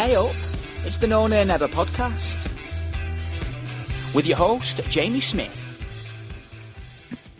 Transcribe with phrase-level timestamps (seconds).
[0.00, 0.30] Hey up,
[0.86, 2.42] it's the No Nay Never podcast
[4.14, 5.52] with your host, Jamie Smith.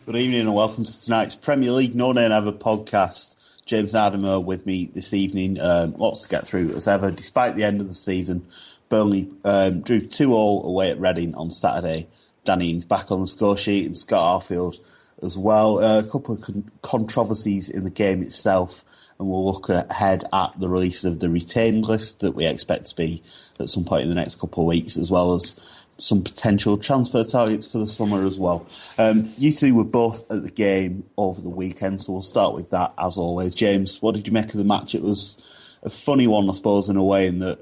[0.05, 3.65] Good evening and welcome to tonight's Premier League No Nay Never podcast.
[3.65, 5.59] James Adamer with me this evening.
[5.59, 7.11] Um, lots to get through as ever.
[7.11, 8.47] Despite the end of the season,
[8.91, 12.09] Burnley um, drew 2 all away at Reading on Saturday.
[12.45, 14.79] Danny Ings back on the score sheet and Scott Arfield
[15.23, 15.79] as well.
[15.83, 18.85] Uh, a couple of con- controversies in the game itself
[19.21, 22.97] and we'll look ahead at the release of the retained list that we expect to
[22.97, 23.23] be
[23.61, 25.61] at some point in the next couple of weeks, as well as
[25.99, 28.67] some potential transfer targets for the summer as well.
[28.97, 32.71] Um, you two were both at the game over the weekend, so we'll start with
[32.71, 33.55] that as always.
[33.55, 34.95] James, what did you make of the match?
[34.95, 35.45] It was
[35.83, 37.61] a funny one, I suppose, in a way, in that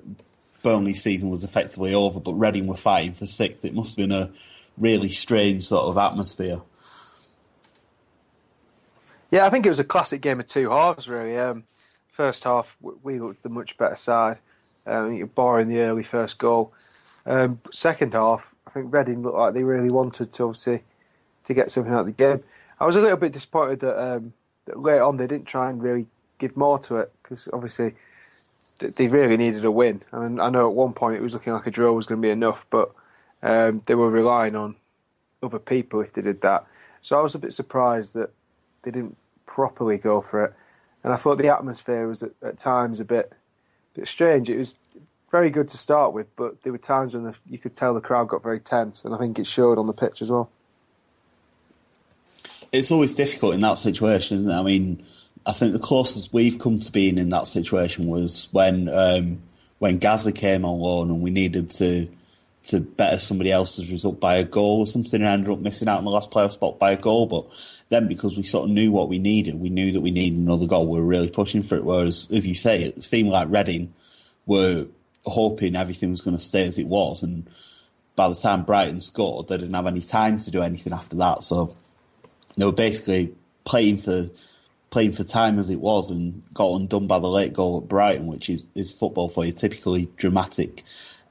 [0.63, 3.65] Burnley's season was effectively over, but Reading were fighting for sixth.
[3.65, 4.31] It must have been a
[4.77, 6.61] really strange sort of atmosphere.
[9.31, 11.37] Yeah, I think it was a classic game of two halves, really.
[11.37, 11.65] Um,
[12.11, 14.39] first half, we looked the much better side,
[14.87, 16.73] um, barring the early first goal.
[17.27, 20.83] Um, second half, I think Reading looked like they really wanted to obviously
[21.45, 22.43] to get something out of the game.
[22.81, 24.33] I was a little bit disappointed that, um,
[24.65, 26.07] that late on they didn't try and really
[26.39, 27.95] give more to it because obviously
[28.79, 30.03] they really needed a win.
[30.13, 32.23] I mean, I know at one point it was looking like a draw was going
[32.23, 32.93] to be enough, but
[33.43, 34.77] um, they were relying on
[35.43, 36.67] other people if they did that.
[37.01, 38.31] So I was a bit surprised that
[38.89, 40.55] they didn't properly go for it.
[41.05, 43.33] And I thought the atmosphere was at, at times a bit,
[43.95, 44.49] a bit strange.
[44.49, 44.75] It was
[45.31, 48.01] very good to start with, but there were times when the, you could tell the
[48.01, 50.51] crowd got very tense, and I think it showed on the pitch as well.
[52.73, 54.57] It's always difficult in that situation, isn't it?
[54.57, 55.05] I mean,
[55.45, 59.41] I think the closest we've come to being in that situation was when um,
[59.79, 62.09] when Gazza came on loan and we needed to
[62.65, 65.99] to better somebody else's result by a goal or something and ended up missing out
[65.99, 67.27] on the last playoff spot by a goal.
[67.27, 67.47] But
[67.89, 70.67] then because we sort of knew what we needed, we knew that we needed another
[70.67, 71.85] goal, we were really pushing for it.
[71.85, 73.95] Whereas, as you say, it seemed like Reading
[74.47, 74.87] were
[75.25, 77.23] hoping everything was going to stay as it was.
[77.23, 77.49] And
[78.17, 81.45] by the time Brighton scored, they didn't have any time to do anything after that.
[81.45, 81.75] So
[82.57, 84.29] they were basically playing for
[84.91, 88.27] playing for time as it was and got undone by the late goal at Brighton,
[88.27, 90.83] which is, is football for you, typically dramatic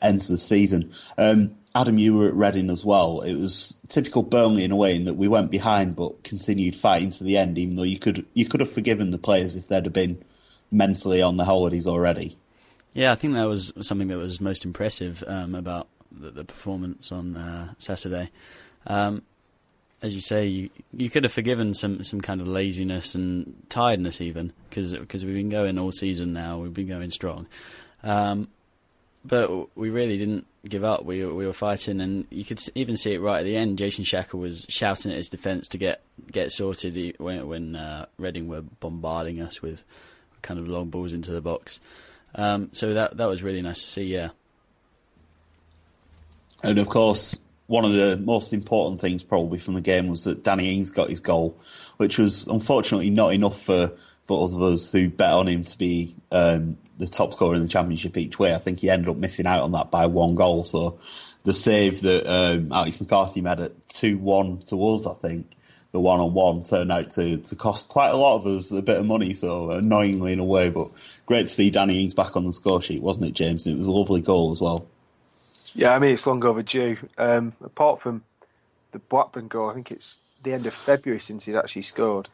[0.02, 0.91] end of the season.
[1.18, 3.22] Um, Adam, you were at Reading as well.
[3.22, 7.12] It was typical Burnley in a way in that we went behind but continued fighting
[7.12, 9.85] to the end, even though you could you could have forgiven the players if they'd
[9.85, 10.24] have been
[10.72, 12.38] mentally on the holidays already.
[12.94, 17.12] Yeah, I think that was something that was most impressive um, about the, the, performance
[17.12, 18.31] on uh, Saturday.
[18.88, 19.22] Um,
[20.02, 24.19] as you say, you, you could have forgiven some, some kind of laziness and tiredness
[24.19, 24.94] even because
[25.24, 26.58] we've been going all season now.
[26.59, 27.47] We've been going strong.
[28.03, 28.47] Um,
[29.27, 31.03] but we really didn't give up.
[31.03, 33.77] We we were fighting, and you could even see it right at the end.
[33.77, 38.47] Jason Shackell was shouting at his defence to get get sorted when when uh, Reading
[38.47, 39.84] were bombarding us with
[40.41, 41.79] kind of long balls into the box.
[42.35, 44.03] Um, so that that was really nice to see.
[44.03, 44.29] Yeah,
[46.63, 47.37] and of course.
[47.69, 51.09] One of the most important things, probably from the game, was that Danny Ings got
[51.09, 51.57] his goal,
[51.97, 53.91] which was unfortunately not enough for,
[54.35, 57.68] us of us who bet on him to be um, the top scorer in the
[57.68, 58.53] championship each way.
[58.53, 60.64] I think he ended up missing out on that by one goal.
[60.64, 61.00] So
[61.44, 65.52] the save that um, Alex McCarthy made at two one to us, I think
[65.91, 68.82] the one on one turned out to, to cost quite a lot of us a
[68.82, 69.34] bit of money.
[69.34, 70.90] So annoyingly in a way, but
[71.26, 73.66] great to see Danny Ings back on the score sheet, wasn't it, James?
[73.66, 74.88] And it was a lovely goal as well.
[75.74, 76.97] Yeah, I mean it's long overdue.
[77.18, 78.24] Um, apart from
[78.91, 79.70] the Blackburn goal.
[79.70, 82.28] I think it's the end of February since he'd actually scored.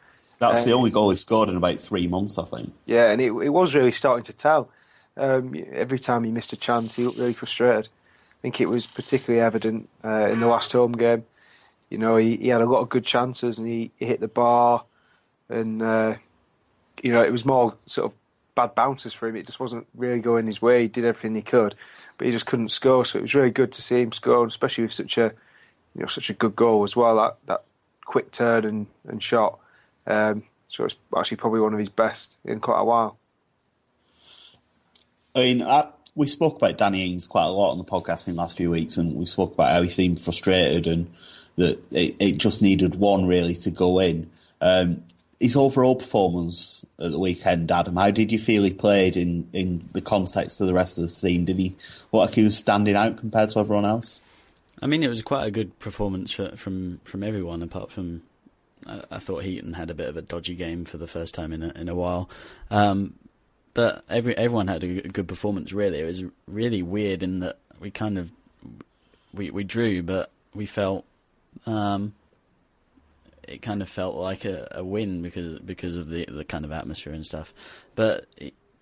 [0.52, 2.72] That's the only goal he scored in about three months, I think.
[2.86, 4.70] Yeah, and it, it was really starting to tell.
[5.16, 7.86] Um, every time he missed a chance, he looked really frustrated.
[7.86, 11.24] I think it was particularly evident uh, in the last home game.
[11.90, 14.28] You know, he, he had a lot of good chances and he, he hit the
[14.28, 14.84] bar,
[15.48, 16.14] and uh,
[17.02, 18.18] you know it was more sort of
[18.54, 19.36] bad bounces for him.
[19.36, 20.82] It just wasn't really going his way.
[20.82, 21.74] He did everything he could,
[22.18, 23.04] but he just couldn't score.
[23.04, 25.32] So it was really good to see him score, especially with such a
[25.94, 27.16] you know such a good goal as well.
[27.16, 27.64] That that
[28.04, 29.58] quick turn and, and shot.
[30.06, 33.16] Um, so it's actually probably one of his best in quite a while.
[35.34, 38.34] I mean, I, we spoke about Danny Ings quite a lot on the podcast in
[38.34, 41.12] the last few weeks, and we spoke about how he seemed frustrated and
[41.56, 44.30] that it, it just needed one really to go in.
[44.60, 45.02] Um,
[45.40, 49.88] his overall performance at the weekend, Adam, how did you feel he played in, in
[49.92, 51.44] the context of the rest of the team?
[51.44, 51.76] Did he
[52.12, 54.22] look like he was standing out compared to everyone else?
[54.80, 58.22] I mean, it was quite a good performance from from everyone, apart from
[58.86, 61.62] I, thought Heaton had a bit of a dodgy game for the first time in
[61.62, 62.28] a, in a while.
[62.70, 63.14] Um,
[63.72, 65.72] but every everyone had a good performance.
[65.72, 68.32] Really, it was really weird in that we kind of
[69.32, 71.04] we we drew, but we felt
[71.66, 72.14] um,
[73.48, 76.72] it kind of felt like a, a win because because of the the kind of
[76.72, 77.52] atmosphere and stuff.
[77.96, 78.26] But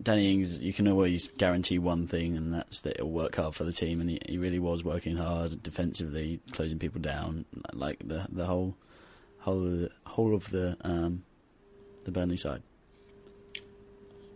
[0.03, 3.65] Danny Ings, you can always guarantee one thing, and that's that he'll work hard for
[3.65, 8.27] the team, and he, he really was working hard defensively, closing people down, like the
[8.31, 8.77] the whole
[9.43, 11.25] whole of the, whole of the um,
[12.05, 12.63] the Burnley side.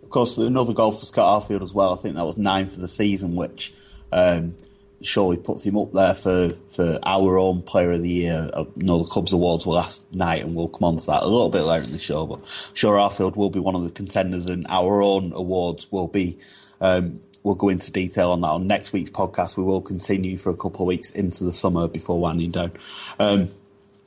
[0.02, 1.92] Of course, another goal for Scott Arfield as well.
[1.92, 3.74] I think that was nine for the season, which
[4.12, 4.56] um,
[5.02, 8.50] surely puts him up there for, for our own Player of the Year.
[8.52, 11.26] Uh, no, the Cubs Awards were last night, and we'll come on to that a
[11.26, 12.26] little bit later in the show.
[12.26, 16.38] But sure, Arfield will be one of the contenders, and our own awards will be.
[16.80, 19.56] Um, we'll go into detail on that on next week's podcast.
[19.56, 22.72] We will continue for a couple of weeks into the summer before winding down.
[23.18, 23.50] Um,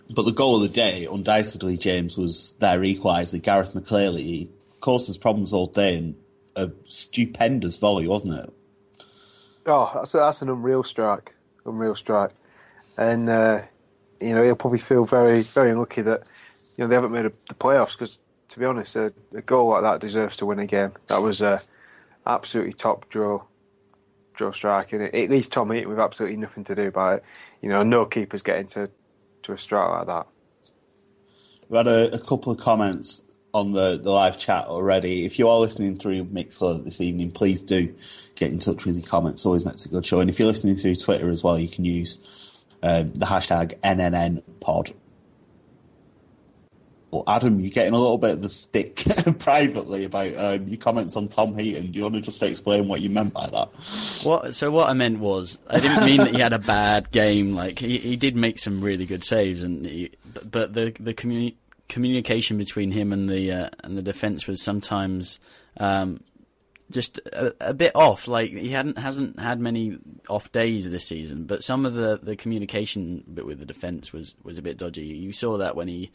[0.10, 3.42] but the goal of the day, undoubtedly, James, was their equaliser.
[3.42, 6.16] Garath McCleary caused us problems all day and
[6.56, 8.54] a stupendous volley, wasn't it?
[9.66, 11.36] Oh, that's that's an unreal strike,
[11.66, 12.32] unreal strike,
[12.98, 13.62] and uh,
[14.20, 16.24] you know he'll probably feel very very unlucky that
[16.76, 18.18] you know they haven't made a, the playoffs because
[18.50, 20.92] to be honest, a, a goal like that deserves to win a game.
[21.08, 21.62] That was a
[22.26, 23.44] absolutely top draw
[24.34, 27.24] draw strike, and it, it leaves Tom Heaton with absolutely nothing to do about it.
[27.62, 28.90] You know, no keepers getting to
[29.58, 30.28] to a like that.
[31.70, 33.24] We had a, a couple of comments
[33.54, 35.26] on the, the live chat already.
[35.26, 37.94] If you are listening through Mixlr this evening, please do
[38.36, 39.46] get in touch with your comments.
[39.46, 40.20] Always makes a good show.
[40.20, 42.20] And if you're listening through Twitter as well, you can use
[42.84, 44.94] um, the hashtag NNNPod.
[47.12, 49.04] Well, Adam, you're getting a little bit of a stick
[49.40, 51.92] privately about um, your comments on Tom Heaton.
[51.92, 53.70] Do you want to just explain what you meant by that?
[54.24, 54.54] What?
[54.54, 57.56] So what I meant was, I didn't mean that he had a bad game.
[57.56, 61.14] Like he, he did make some really good saves, and he, but, but the the
[61.16, 61.56] communi-
[61.88, 65.40] communication between him and the uh, and the defense was sometimes
[65.78, 66.22] um,
[66.92, 68.28] just a, a bit off.
[68.28, 69.98] Like he hadn't hasn't had many
[70.30, 74.36] off days this season, but some of the, the communication bit with the defense was,
[74.44, 75.06] was a bit dodgy.
[75.06, 76.12] You saw that when he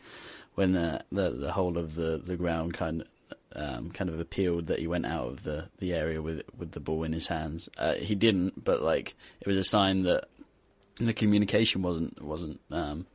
[0.55, 3.09] when the the whole of the, the ground kind of
[3.57, 6.81] um, kind of appealed that he went out of the, the area with with the
[6.81, 7.69] ball in his hands.
[7.79, 10.25] Uh, he didn't, but like it was a sign that
[10.97, 13.07] the communication wasn't wasn't um,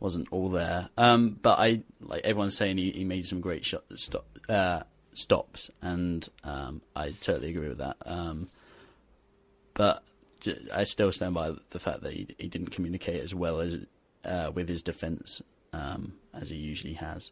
[0.00, 0.88] wasn't all there.
[0.96, 4.82] Um, but I like everyone's saying he, he made some great shot, stop, uh,
[5.14, 7.96] stops, and um, I totally agree with that.
[8.04, 8.48] Um,
[9.74, 10.02] but
[10.74, 13.78] I still stand by the fact that he, he didn't communicate as well as
[14.24, 15.40] uh, with his defence
[15.72, 17.30] um, as he usually has.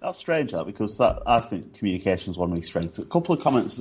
[0.00, 2.98] That's strange, that because that I think communication is one of his strengths.
[2.98, 3.80] A couple of comments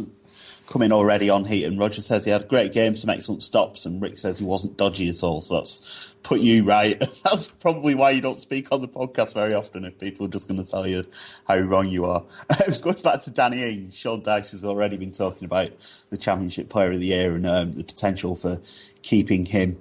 [0.67, 3.85] come in already on Heat, and Roger says he had great games, some excellent stops,
[3.85, 5.41] and Rick says he wasn't dodgy at all.
[5.41, 6.99] So that's put you right.
[7.23, 10.47] That's probably why you don't speak on the podcast very often if people are just
[10.47, 11.05] going to tell you
[11.47, 12.25] how wrong you are.
[12.81, 15.71] Going back to Danny Ings, Sean Dyche has already been talking about
[16.09, 18.59] the Championship Player of the Year and um, the potential for
[19.03, 19.77] keeping him.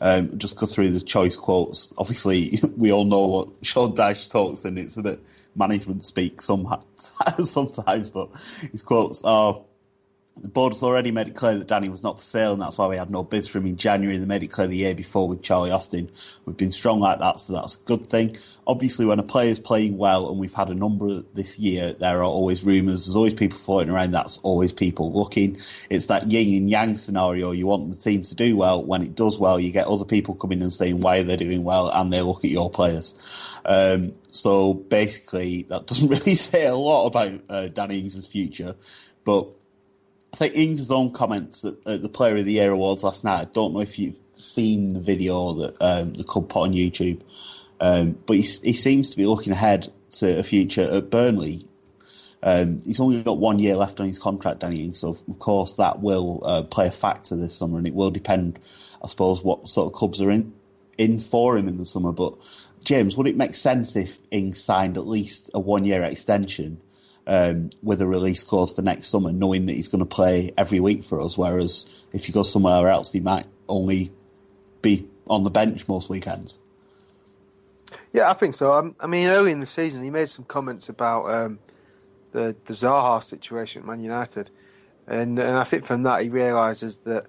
[0.00, 1.92] Um, just go through the choice quotes.
[1.98, 5.20] Obviously, we all know what Sean Dyche talks, and it's a bit
[5.54, 6.66] management speak some,
[7.42, 8.28] sometimes, but
[8.72, 9.60] his quotes are
[10.38, 12.76] the board has already made it clear that Danny was not for sale, and that's
[12.76, 14.18] why we had no bids for him in January.
[14.18, 16.10] They made it clear the year before with Charlie Austin.
[16.44, 18.32] We've been strong like that, so that's a good thing.
[18.66, 22.24] Obviously, when a player's playing well, and we've had a number this year, there are
[22.24, 23.06] always rumours.
[23.06, 24.10] There's always people floating around.
[24.10, 25.56] That's always people looking.
[25.88, 27.52] It's that yin and yang scenario.
[27.52, 28.84] You want the team to do well.
[28.84, 31.88] When it does well, you get other people coming and saying why they're doing well,
[31.88, 33.14] and they look at your players.
[33.64, 38.76] Um, so basically, that doesn't really say a lot about uh, Danny Ings' future,
[39.24, 39.55] but
[40.36, 43.40] I think Ings' own comments at, at the Player of the Year awards last night.
[43.40, 47.22] I don't know if you've seen the video that um, the club put on YouTube,
[47.80, 51.64] um, but he, he seems to be looking ahead to a future at Burnley.
[52.42, 56.02] Um, he's only got one year left on his contract, Danny so of course that
[56.02, 58.58] will uh, play a factor this summer, and it will depend,
[59.02, 60.52] I suppose, what sort of clubs are in
[60.98, 62.12] in for him in the summer.
[62.12, 62.34] But
[62.84, 66.78] James, would it make sense if Ings signed at least a one year extension
[67.26, 70.80] um, with a release clause for next summer, knowing that he's going to play every
[70.80, 71.36] week for us?
[71.36, 74.12] Whereas if he goes somewhere else, he might only
[74.82, 76.58] be on the bench most weekends.
[78.12, 78.72] Yeah, I think so.
[78.72, 81.58] Um, I mean, early in the season, he made some comments about um,
[82.32, 84.50] the the Zaha situation at Man United,
[85.06, 87.26] and and I think from that he realises that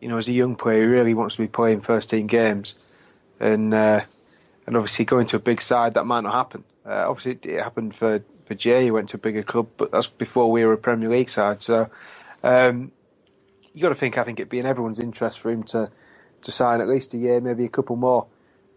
[0.00, 2.74] you know as a young player he really wants to be playing first team games,
[3.40, 4.02] and uh,
[4.66, 6.64] and obviously going to a big side that might not happen.
[6.84, 8.84] Uh, obviously, it, happened for for Jay.
[8.84, 11.62] He went to a bigger club, but that's before we were a Premier League side.
[11.62, 11.88] So
[12.42, 12.92] um,
[13.72, 14.18] you got to think.
[14.18, 15.90] I think it'd be in everyone's interest for him to
[16.42, 18.26] to sign at least a year, maybe a couple more,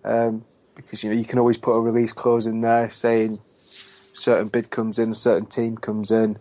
[0.04, 0.44] um,
[0.76, 4.70] because you know you can always put a release clause in there saying certain bid
[4.70, 6.38] comes in, a certain team comes in,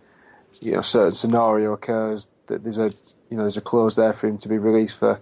[0.61, 2.91] you know, certain scenario occurs that there's a
[3.29, 5.19] you know there's a clause there for him to be released for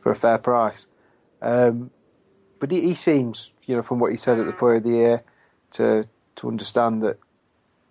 [0.00, 0.86] for a fair price.
[1.40, 1.90] Um,
[2.58, 4.90] but he, he, seems, you know, from what he said at the Player of the
[4.90, 5.22] Year,
[5.72, 7.18] to to understand that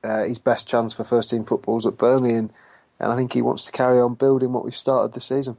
[0.04, 2.52] uh, his best chance for first team football is at Burnley, and,
[3.00, 5.58] and I think he wants to carry on building what we've started this season.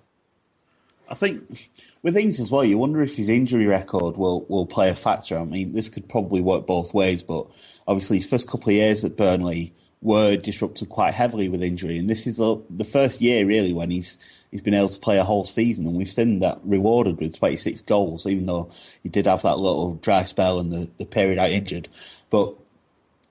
[1.09, 1.71] I think
[2.03, 5.39] with Ings as well, you wonder if his injury record will, will play a factor.
[5.39, 7.47] I mean, this could probably work both ways, but
[7.87, 12.11] obviously his first couple of years at Burnley were disrupted quite heavily with injury, and
[12.11, 14.19] this is the, first year really when he's
[14.51, 17.83] he's been able to play a whole season, and we've seen that rewarded with 26
[17.83, 18.71] goals, even though
[19.03, 21.89] he did have that little dry spell and the, the period out injured.
[22.31, 22.55] But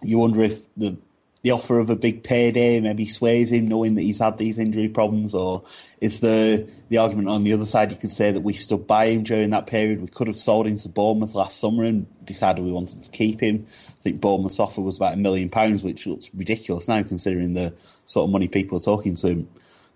[0.03, 0.97] you wonder if the
[1.43, 4.89] the offer of a big payday maybe sways him, knowing that he's had these injury
[4.89, 5.63] problems, or
[5.99, 7.91] is the the argument on the other side?
[7.91, 10.01] You could say that we stood by him during that period.
[10.01, 13.41] We could have sold him to Bournemouth last summer and decided we wanted to keep
[13.41, 13.65] him.
[13.89, 17.73] I think Bournemouth's offer was about a million pounds, which looks ridiculous now considering the
[18.05, 19.49] sort of money people are talking to him,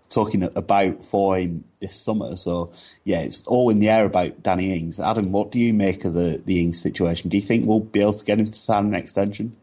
[0.08, 2.34] talking about for him this summer.
[2.36, 2.72] So
[3.04, 4.98] yeah, it's all in the air about Danny Ings.
[4.98, 7.30] Adam, what do you make of the the Ings situation?
[7.30, 9.56] Do you think we'll be able to get him to sign an extension?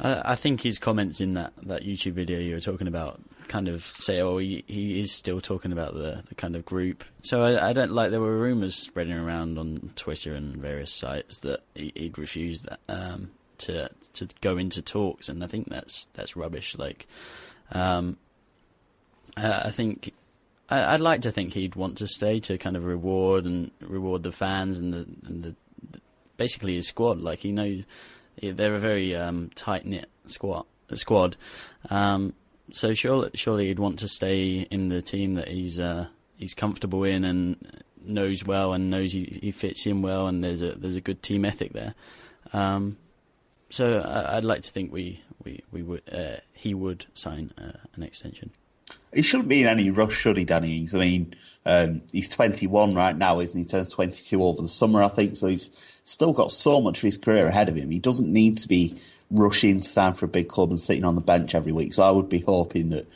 [0.00, 3.68] I, I think his comments in that, that YouTube video you were talking about kind
[3.68, 7.04] of say, oh, he, he is still talking about the, the kind of group.
[7.22, 11.40] So I, I don't like there were rumours spreading around on Twitter and various sites
[11.40, 16.06] that he, would refused that um, to to go into talks, and I think that's
[16.14, 16.76] that's rubbish.
[16.76, 17.06] Like,
[17.72, 18.16] um,
[19.36, 20.12] I, I think
[20.68, 24.22] I, would like to think he'd want to stay to kind of reward and reward
[24.22, 25.54] the fans and the and the
[26.36, 27.20] basically his squad.
[27.20, 27.84] Like he knows
[28.40, 30.66] they're a very um, tight knit squad.
[30.94, 31.36] Squad.
[31.90, 32.34] Um,
[32.72, 37.04] so surely, surely he'd want to stay in the team that he's uh, he's comfortable
[37.04, 40.96] in and knows well and knows he, he fits in well and there's a there's
[40.96, 41.94] a good team ethic there.
[42.52, 42.96] Um,
[43.70, 47.78] so I, would like to think we we we would uh, he would sign uh,
[47.94, 48.50] an extension.
[49.12, 53.16] He shouldn't be in any rush, should he, Danny I mean, um, he's 21 right
[53.16, 53.64] now, isn't he?
[53.64, 55.36] He turns 22 over the summer, I think.
[55.36, 55.70] So he's
[56.06, 57.90] still got so much of his career ahead of him.
[57.90, 58.94] He doesn't need to be
[59.28, 61.92] rushing to sign for a big club and sitting on the bench every week.
[61.92, 63.06] So I would be hoping that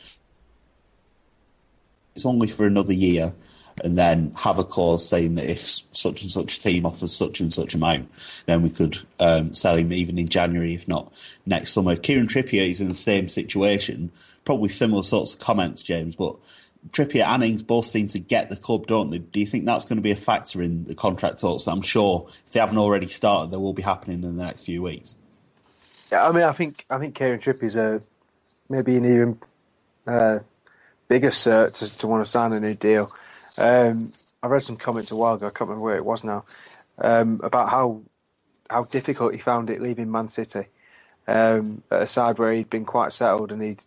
[2.13, 3.33] it's only for another year
[3.81, 7.53] and then have a clause saying that if such and such team offers such and
[7.53, 8.11] such amount,
[8.45, 11.13] then we could um, sell him even in January, if not
[11.45, 11.95] next summer.
[11.95, 14.11] Kieran Trippier is in the same situation,
[14.43, 16.35] probably similar sorts of comments, James, but
[16.89, 19.19] Trippier and Ings both seem to get the club, don't they?
[19.19, 21.67] Do you think that's going to be a factor in the contract talks?
[21.67, 24.81] I'm sure if they haven't already started, they will be happening in the next few
[24.81, 25.15] weeks.
[26.11, 28.01] Yeah, I mean, I think I think Kieran Trippier's a
[28.67, 29.39] maybe an even
[30.07, 30.39] uh,
[31.07, 33.13] bigger cert to, to want to sign a new deal.
[33.57, 34.11] Um,
[34.41, 35.47] I read some comments a while ago.
[35.47, 36.45] I can't remember where it was now
[36.97, 38.01] um, about how
[38.69, 40.65] how difficult he found it leaving Man City
[41.27, 43.83] um, at a side where he'd been quite settled and he'd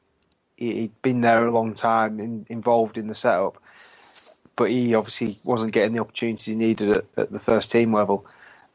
[0.57, 3.61] he'd been there a long time, in, involved in the setup,
[4.57, 8.27] but he obviously wasn't getting the opportunities he needed at, at the first team level.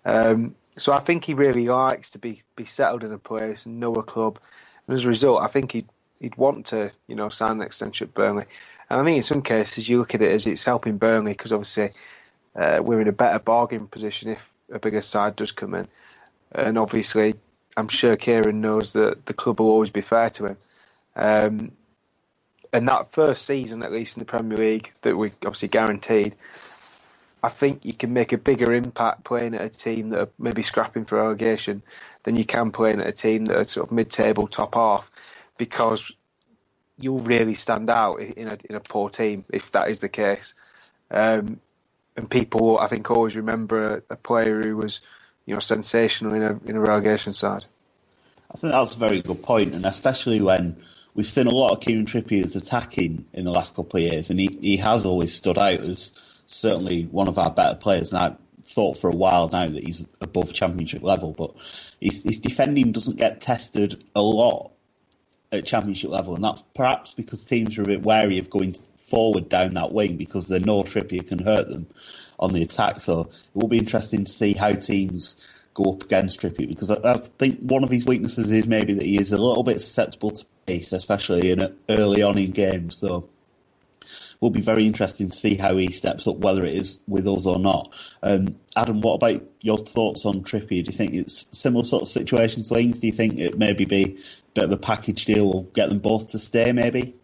[0.05, 3.79] Um, so I think he really likes to be be settled in a place and
[3.79, 4.39] know a club,
[4.87, 8.07] and as a result, I think he'd he'd want to you know sign an extension
[8.07, 8.45] at Burnley.
[8.89, 11.51] And I think in some cases you look at it as it's helping Burnley because
[11.51, 11.91] obviously
[12.55, 14.39] uh, we're in a better bargain position if
[14.71, 15.87] a bigger side does come in,
[16.53, 17.35] and obviously
[17.77, 20.57] I'm sure Kieran knows that the club will always be fair to him.
[21.19, 21.73] Um,
[22.71, 26.35] and that first season, at least in the Premier League, that we obviously guaranteed,
[27.43, 30.63] I think you can make a bigger impact playing at a team that are maybe
[30.63, 31.81] scrapping for relegation
[32.23, 35.09] than you can playing at a team that are sort of mid-table, top half,
[35.57, 36.11] because
[36.99, 40.53] you'll really stand out in a in a poor team if that is the case.
[41.11, 41.59] Um,
[42.15, 44.99] and people I think always remember a, a player who was
[45.45, 47.65] you know sensational in a in a relegation side.
[48.51, 50.75] I think that's a very good point, and especially when
[51.13, 54.39] we've seen a lot of Kieran Trippier's attacking in the last couple of years, and
[54.39, 58.11] he, he has always stood out as certainly one of our better players.
[58.11, 58.35] And I
[58.65, 61.51] thought for a while now that he's above championship level, but
[61.99, 64.71] his, his defending doesn't get tested a lot
[65.51, 69.49] at championship level, and that's perhaps because teams are a bit wary of going forward
[69.49, 71.87] down that wing because they know Trippier can hurt them
[72.37, 73.01] on the attack.
[73.01, 76.97] So it will be interesting to see how teams go up against Trippier because I,
[77.03, 80.31] I think one of his weaknesses is maybe that he is a little bit susceptible
[80.31, 82.97] to pace, especially in early on in games.
[82.97, 83.29] So
[84.39, 87.45] will be very interesting to see how he steps up, whether it is with us
[87.45, 87.93] or not.
[88.23, 90.83] Um, Adam, what about your thoughts on Trippy?
[90.83, 93.01] Do you think it's similar sort of situation to Ings?
[93.01, 95.99] Do you think it maybe be a bit of a package deal will get them
[95.99, 97.15] both to stay, maybe?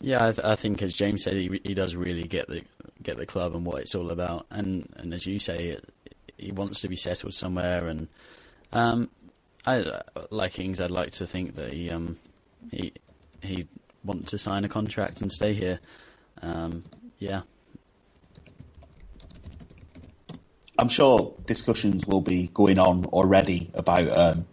[0.00, 2.62] Yeah, I, th- I, think as James said, he, he does really get the
[3.02, 5.78] get the club and what it's all about, and and as you say,
[6.36, 8.08] he wants to be settled somewhere, and
[8.72, 9.10] um,
[9.64, 10.00] I
[10.30, 10.80] like Ings.
[10.80, 12.18] I'd like to think that he um,
[12.70, 12.92] he
[13.42, 13.66] he
[14.04, 15.78] want to sign a contract and stay here.
[16.40, 16.82] Um,
[17.18, 17.42] yeah.
[20.78, 24.46] I'm sure discussions will be going on already about um,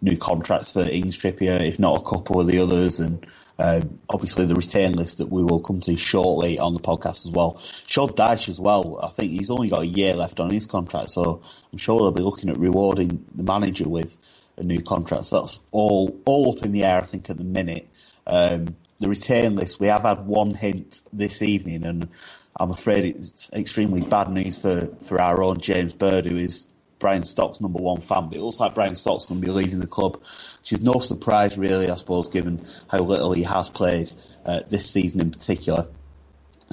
[0.00, 3.26] new contracts for Ings Trippier, if not a couple of the others, and
[3.58, 7.32] um, obviously the retain list that we will come to shortly on the podcast as
[7.32, 7.60] well.
[7.86, 8.98] Sean Dyche as well.
[9.02, 11.42] I think he's only got a year left on his contract, so
[11.72, 14.18] I'm sure they'll be looking at rewarding the manager with
[14.56, 15.26] a new contract.
[15.26, 17.88] So that's all all up in the air, I think, at the minute.
[18.26, 22.08] Um, the retain list, we have had one hint this evening, and
[22.58, 26.68] I'm afraid it's extremely bad news for, for our own James Bird, who is
[27.00, 28.28] Brian Stock's number one fan.
[28.28, 30.16] But it looks like Brian Stock's going to be leaving the club,
[30.60, 34.12] which is no surprise, really, I suppose, given how little he has played
[34.46, 35.86] uh, this season in particular.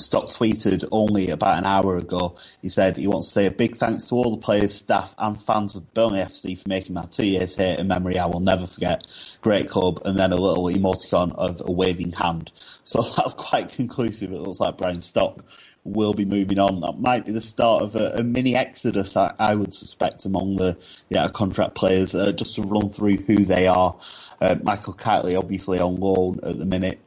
[0.01, 2.35] Stock tweeted only about an hour ago.
[2.61, 5.41] He said he wants to say a big thanks to all the players, staff, and
[5.41, 8.67] fans of Burnley FC for making my two years here a memory I will never
[8.67, 9.07] forget.
[9.41, 12.51] Great club, and then a little emoticon of a waving hand.
[12.83, 14.31] So that's quite conclusive.
[14.31, 15.45] It looks like Brian Stock
[15.83, 16.81] will be moving on.
[16.81, 20.57] That might be the start of a, a mini exodus, I, I, would suspect, among
[20.57, 20.77] the
[21.09, 22.13] yeah, contract players.
[22.13, 23.95] Uh, just to run through who they are.
[24.39, 26.99] Uh, Michael Kightly, obviously on loan at the minute.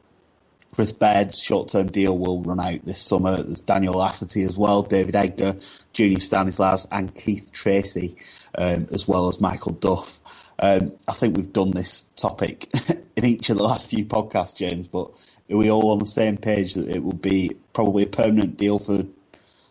[0.75, 3.41] Chris Baird's short-term deal will run out this summer.
[3.41, 5.55] There's Daniel Lafferty as well, David Edgar,
[5.93, 8.17] Junior Stanislas, and Keith Treacy,
[8.57, 10.19] um, as well as Michael Duff.
[10.59, 12.69] Um, I think we've done this topic
[13.15, 15.11] in each of the last few podcasts, James, but
[15.49, 18.77] are we all on the same page that it will be probably a permanent deal
[18.77, 19.05] for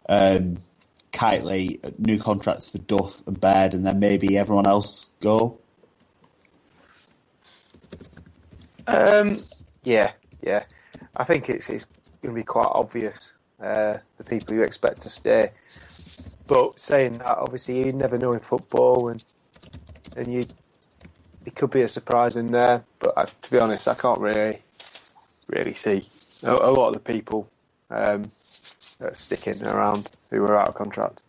[0.08, 0.56] um,
[1.12, 5.60] Kightly, new contracts for Duff and Baird, and then maybe everyone else go?
[8.86, 9.36] Um,
[9.84, 10.12] yeah,
[10.42, 10.64] yeah.
[11.16, 11.84] I think it's it's
[12.22, 15.50] going to be quite obvious uh, the people you expect to stay.
[16.46, 19.24] But saying that, obviously, you never know in football, and
[20.16, 20.42] and you
[21.44, 22.84] it could be a surprise in there.
[22.98, 24.62] But I, to be honest, I can't really
[25.48, 26.08] really see
[26.42, 27.48] a, a lot of the people
[27.90, 28.30] um,
[29.12, 31.22] sticking around who are out of contract.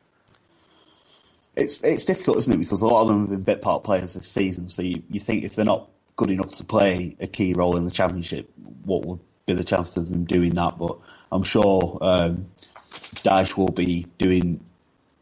[1.56, 2.58] It's it's difficult, isn't it?
[2.58, 4.68] Because a lot of them have been bit part players this season.
[4.68, 7.86] So you, you think if they're not good enough to play a key role in
[7.86, 8.50] the championship,
[8.84, 10.78] what would be the chance of them doing that.
[10.78, 10.98] But
[11.32, 12.48] I'm sure um,
[12.90, 14.60] Dyche will be doing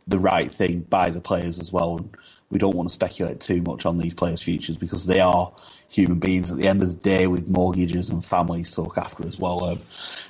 [0.07, 1.97] the right thing by the players as well.
[1.97, 2.15] And
[2.49, 5.51] we don't want to speculate too much on these players' futures because they are
[5.89, 9.25] human beings at the end of the day with mortgages and families to look after
[9.25, 9.63] as well.
[9.63, 9.79] Um,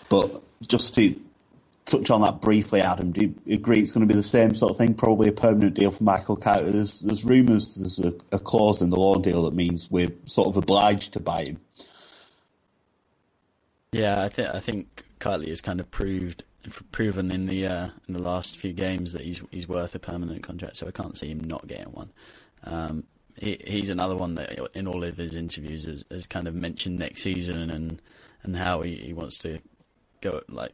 [0.10, 1.20] but just to
[1.86, 4.72] touch on that briefly, Adam, do you agree it's going to be the same sort
[4.72, 4.94] of thing?
[4.94, 6.72] Probably a permanent deal for Michael Kightly.
[6.72, 10.48] There's, there's rumours there's a, a clause in the loan deal that means we're sort
[10.48, 11.60] of obliged to buy him.
[13.94, 16.44] Yeah, I think I think Kightly has kind of proved
[16.92, 20.44] proven in the uh, in the last few games that he's he's worth a permanent
[20.44, 20.78] contract.
[20.78, 22.12] So I can't see him not getting one.
[22.64, 23.04] Um,
[23.36, 27.00] he, he's another one that in all of his interviews has, has kind of mentioned
[27.00, 28.02] next season and
[28.44, 29.60] and how he, he wants to
[30.22, 30.72] go like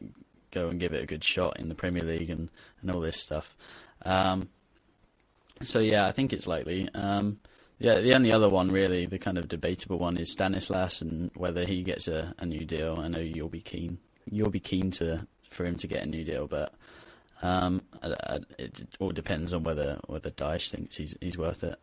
[0.50, 2.48] go and give it a good shot in the Premier League and,
[2.80, 3.56] and all this stuff.
[4.04, 4.48] Um,
[5.62, 6.88] so yeah, I think it's likely.
[6.94, 7.38] Um,
[7.80, 11.64] yeah, the only other one really, the kind of debatable one, is Stanislas and whether
[11.64, 13.00] he gets a, a new deal.
[13.00, 13.98] I know you'll be keen.
[14.30, 16.74] You'll be keen to for him to get a new deal, but
[17.42, 21.78] um, I, I, it all depends on whether whether Dyche thinks he's he's worth it.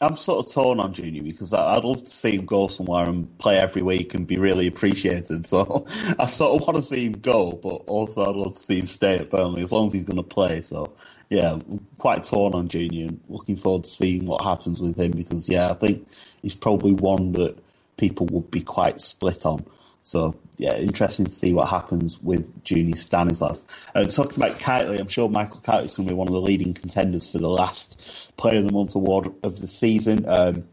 [0.00, 3.38] I'm sort of torn on Junior because I'd love to see him go somewhere and
[3.38, 5.46] play every week and be really appreciated.
[5.46, 5.86] So
[6.18, 8.88] I sort of want to see him go, but also I'd love to see him
[8.88, 10.60] stay at Burnley as long as he's going to play.
[10.60, 10.92] So
[11.28, 11.58] yeah,
[11.98, 13.10] quite torn on Junior.
[13.28, 16.06] Looking forward to seeing what happens with him because yeah, I think
[16.42, 17.58] he's probably one that
[17.96, 19.66] people would be quite split on.
[20.02, 23.66] So yeah, interesting to see what happens with Junior Stanislas.
[23.94, 26.40] Um, talking about Kightly, I'm sure Michael Kightly is going to be one of the
[26.40, 30.28] leading contenders for the last Player of the Month award of the season.
[30.28, 30.68] Um,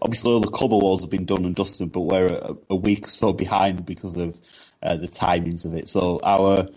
[0.00, 3.06] obviously, all the club awards have been done and dusted, but we're a, a week
[3.06, 4.40] or so behind because of
[4.82, 5.88] uh, the timings of it.
[5.88, 6.68] So our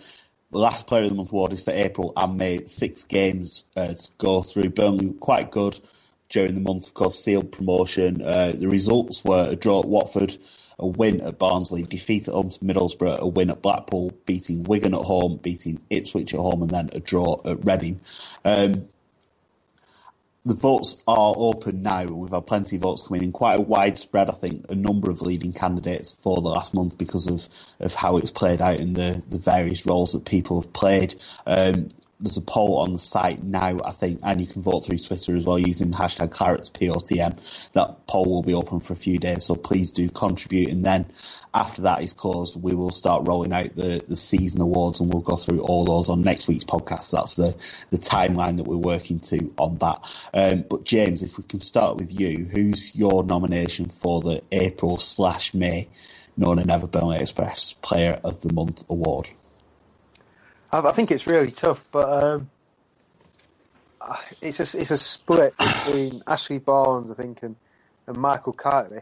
[0.51, 2.65] last Player of the Month award is for April and May.
[2.65, 4.69] Six games uh, to go through.
[4.69, 5.79] Burnley quite good
[6.29, 8.21] during the month, of course, sealed promotion.
[8.21, 10.37] Uh, the results were a draw at Watford
[10.79, 14.95] a win at Barnsley, defeat at home to Middlesbrough, a win at Blackpool, beating Wigan
[14.95, 17.99] at home, beating Ipswich at home, and then a draw at Reading.
[18.45, 18.87] Um,
[20.49, 22.03] the votes are open now.
[22.05, 25.21] We've had plenty of votes coming in, quite a widespread, I think, a number of
[25.21, 27.47] leading candidates for the last month because of,
[27.79, 31.13] of how it's played out in the, the various roles that people have played.
[31.45, 34.97] Um, there's a poll on the site now, I think, and you can vote through
[34.97, 37.71] Twitter as well using the hashtag ClaretsPOTM.
[37.71, 40.69] That poll will be open for a few days, so please do contribute.
[40.69, 41.05] And then
[41.53, 45.21] after that is closed, we will start rolling out the, the season awards and we'll
[45.21, 47.11] go through all those on next week's podcast.
[47.11, 47.55] That's the,
[47.89, 50.01] the timeline that we're working to on that.
[50.33, 54.97] Um, but James, if we can start with you, who's your nomination for the April
[54.97, 55.87] slash May
[56.35, 59.29] known and Never Burnley Express Player of the Month award?
[60.71, 62.49] I, think it's really tough, but um,
[64.41, 67.55] it's a it's a split between Ashley Barnes, I think, and,
[68.07, 69.01] and Michael Kightly.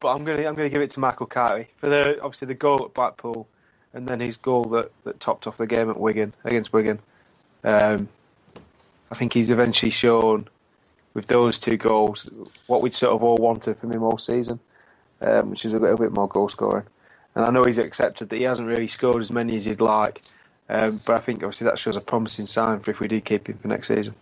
[0.00, 2.84] But I'm gonna I'm gonna give it to Michael Kightly for the obviously the goal
[2.84, 3.48] at Blackpool,
[3.94, 6.98] and then his goal that, that topped off the game at Wigan against Wigan.
[7.64, 8.08] Um,
[9.10, 10.48] I think he's eventually shown
[11.14, 12.28] with those two goals
[12.66, 14.58] what we'd sort of all wanted from him all season,
[15.20, 16.86] um, which is a little bit more goal scoring.
[17.34, 20.22] And I know he's accepted that he hasn't really scored as many as he'd like,
[20.68, 23.48] um, but I think obviously that shows a promising sign for if we do keep
[23.48, 24.14] him for next season.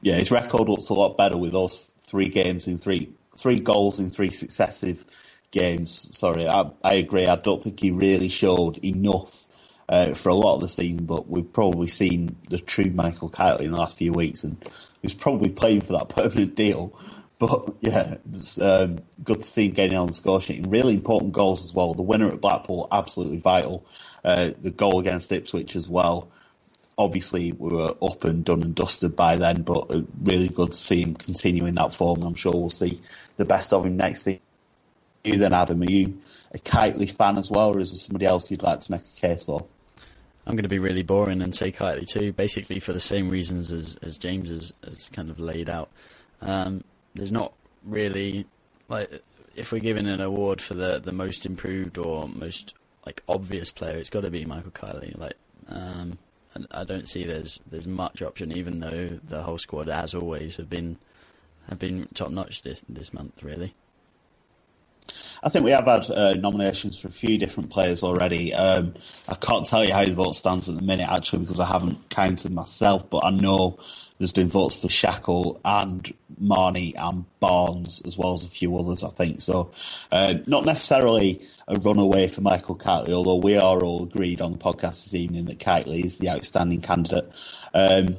[0.00, 4.00] Yeah, his record looks a lot better with those three games in three three goals
[4.00, 5.04] in three successive
[5.50, 6.16] games.
[6.16, 7.26] Sorry, I, I agree.
[7.26, 9.48] I don't think he really showed enough
[9.88, 13.66] uh, for a lot of the season, but we've probably seen the true Michael Kightly
[13.66, 14.62] in the last few weeks, and
[15.02, 16.98] he's probably playing for that permanent deal.
[17.38, 20.66] But yeah, it's um, good to see him getting on the score sheet.
[20.66, 21.94] Really important goals as well.
[21.94, 23.86] The winner at Blackpool, absolutely vital.
[24.24, 26.28] Uh, the goal against Ipswich as well.
[26.96, 30.76] Obviously, we were up and done and dusted by then, but uh, really good to
[30.76, 32.24] see him continuing that form.
[32.24, 33.00] I'm sure we'll see
[33.36, 34.40] the best of him next season.
[35.22, 36.18] You then, Adam, are you
[36.52, 39.20] a Kightly fan as well, or is there somebody else you'd like to make a
[39.20, 39.64] case for?
[40.44, 43.70] I'm going to be really boring and say Kightly too, basically for the same reasons
[43.70, 45.90] as, as James has, has kind of laid out.
[46.40, 46.82] Um,
[47.18, 47.52] there's not
[47.84, 48.46] really
[48.88, 49.22] like
[49.56, 52.74] if we're giving an award for the the most improved or most
[53.08, 55.14] like obvious player, it's got to be Michael Kightly.
[55.16, 55.36] Like,
[55.68, 56.18] um,
[56.70, 60.68] I don't see there's there's much option, even though the whole squad, as always, have
[60.68, 60.98] been
[61.68, 63.74] have been top notch this this month, really.
[65.42, 68.52] I think we have had uh, nominations for a few different players already.
[68.54, 68.94] Um,
[69.28, 72.10] I can't tell you how the vote stands at the minute, actually, because I haven't
[72.10, 73.78] counted myself, but I know
[74.18, 79.04] there's been votes for Shackell and Marney and Barnes, as well as a few others,
[79.04, 79.40] I think.
[79.40, 79.70] So,
[80.10, 84.58] uh, not necessarily a runaway for Michael Kightly, although we are all agreed on the
[84.58, 87.30] podcast this evening that Kightly is the outstanding candidate.
[87.74, 88.16] Um,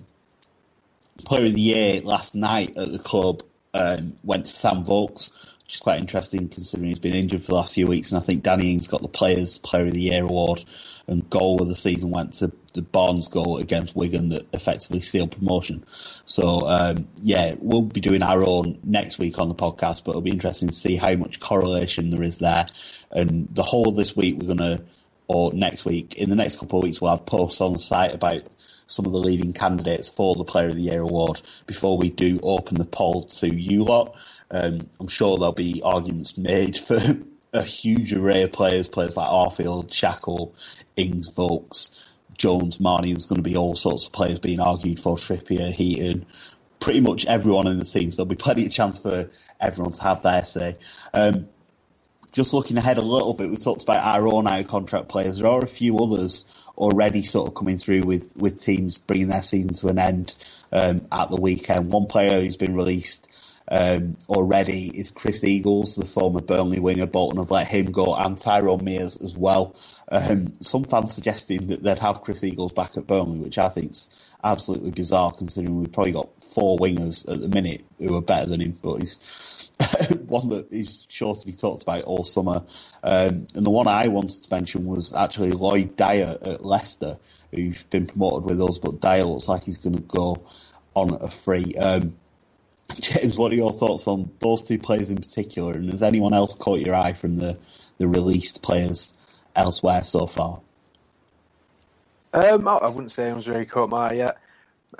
[1.25, 5.31] player of the year last night at the club um, went to Sam Vokes
[5.69, 8.11] which is quite interesting considering he's been injured for the last few weeks.
[8.11, 10.65] And I think Danny Ings got the Players Player of the Year award,
[11.05, 15.31] and goal of the season went to the Barnes goal against Wigan that effectively sealed
[15.31, 15.85] promotion.
[16.25, 20.21] So um, yeah, we'll be doing our own next week on the podcast, but it'll
[20.21, 22.65] be interesting to see how much correlation there is there.
[23.11, 24.83] And the whole of this week, we're going to,
[25.27, 28.15] or next week, in the next couple of weeks, we'll have posts on the site
[28.15, 28.41] about
[28.87, 32.39] some of the leading candidates for the Player of the Year award before we do
[32.41, 34.15] open the poll to you lot.
[34.51, 36.99] Um, I'm sure there'll be arguments made for
[37.53, 40.53] a huge array of players, players like Arfield, Shackell,
[40.95, 42.05] Ings, Vokes,
[42.37, 43.11] Jones, Marney.
[43.11, 46.25] There's going to be all sorts of players being argued for Trippier, Heaton,
[46.79, 48.11] pretty much everyone in the team.
[48.11, 50.77] So there'll be plenty of chance for everyone to have their say.
[51.13, 51.49] Um,
[52.31, 55.39] just looking ahead a little bit, we talked about our own out contract players.
[55.39, 56.45] There are a few others
[56.77, 60.35] already sort of coming through with, with teams bringing their season to an end
[60.71, 61.91] um, at the weekend.
[61.91, 63.27] One player who's been released
[63.69, 67.05] um, already is Chris Eagles, the former Burnley winger.
[67.05, 69.75] Bolton have let him go, and Tyrone Mears as well.
[70.11, 73.91] Um, some fans suggesting that they'd have Chris Eagles back at Burnley, which I think
[73.91, 74.09] is
[74.43, 78.61] absolutely bizarre considering we've probably got four wingers at the minute who are better than
[78.61, 79.69] him, but he's
[80.25, 82.63] one that is sure to be talked about all summer.
[83.03, 87.17] Um, and the one I wanted to mention was actually Lloyd Dyer at Leicester,
[87.51, 90.43] who's been promoted with us, but Dyer looks like he's going to go
[90.95, 91.75] on a free.
[91.75, 92.15] Um,
[92.99, 95.73] James, what are your thoughts on those two players in particular?
[95.73, 97.57] And has anyone else caught your eye from the,
[97.97, 99.13] the released players
[99.55, 100.61] elsewhere so far?
[102.33, 104.37] Um, I wouldn't say anyone's really caught my eye yet.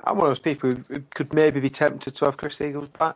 [0.04, 3.16] I'm one of those people who could maybe be tempted to have Chris Eagles back.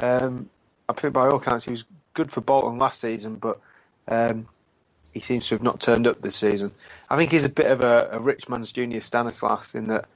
[0.00, 0.48] Um,
[0.88, 1.84] I think by all accounts he was
[2.14, 3.60] good for Bolton last season, but
[4.06, 4.48] um,
[5.12, 6.72] he seems to have not turned up this season.
[7.10, 10.06] I think he's a bit of a, a rich man's junior Stanislas in that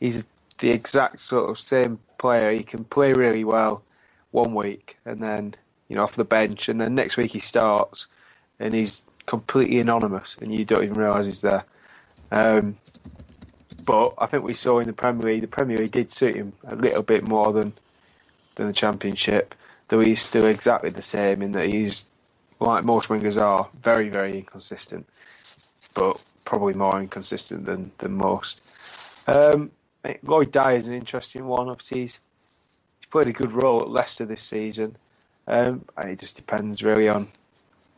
[0.00, 0.24] he's
[0.58, 2.52] the exact sort of same player.
[2.52, 3.82] He can play really well
[4.30, 5.54] one week and then
[5.88, 8.06] you know off the bench, and then next week he starts
[8.60, 11.64] and he's completely anonymous, and you don't even realise he's there.
[12.32, 12.76] Um,
[13.84, 16.52] but I think we saw in the Premier League, the Premier League did suit him
[16.66, 17.72] a little bit more than
[18.56, 19.54] than the Championship.
[19.88, 22.04] Though he's still exactly the same in that he's
[22.60, 25.06] like most wingers are, very very inconsistent,
[25.94, 28.60] but probably more inconsistent than than most.
[29.26, 29.70] Um,
[30.22, 31.68] Lloyd Dyer is an interesting one.
[31.68, 32.18] Obviously, he's,
[33.00, 34.96] he's played a good role at Leicester this season.
[35.46, 37.28] Um, it just depends really on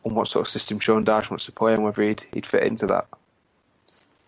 [0.03, 2.63] on what sort of system Sean Dyche wants to play and whether he'd he'd fit
[2.63, 3.07] into that.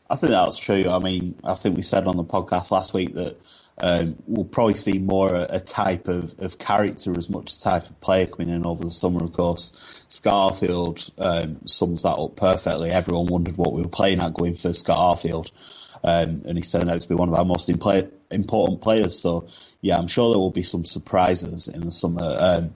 [0.09, 0.87] I think that's true.
[0.89, 3.37] I mean, I think we said on the podcast last week that
[3.81, 7.89] um, we'll probably see more a, a, type of, of character as much as type
[7.89, 10.05] of player coming in over the summer, of course.
[10.09, 12.91] Scarfield um, sums that up perfectly.
[12.91, 15.51] Everyone wondered what we were playing at going for Scott Arfield.
[16.03, 19.17] Um, and he's turned out to be one of our most important players.
[19.17, 19.47] So,
[19.81, 22.35] yeah, I'm sure there will be some surprises in the summer.
[22.39, 22.75] Um,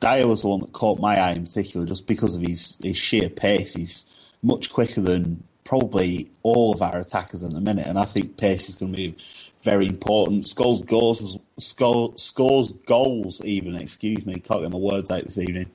[0.00, 2.96] Dyer was the one that caught my eye in particular just because of his, his
[2.96, 3.74] sheer pace.
[3.74, 4.06] He's
[4.42, 8.68] much quicker than probably all of our attackers at the minute, and I think pace
[8.68, 9.14] is going to be
[9.62, 10.48] very important.
[10.48, 13.76] Scores goals, scores goals even.
[13.76, 15.66] Excuse me, can't get my words out this evening.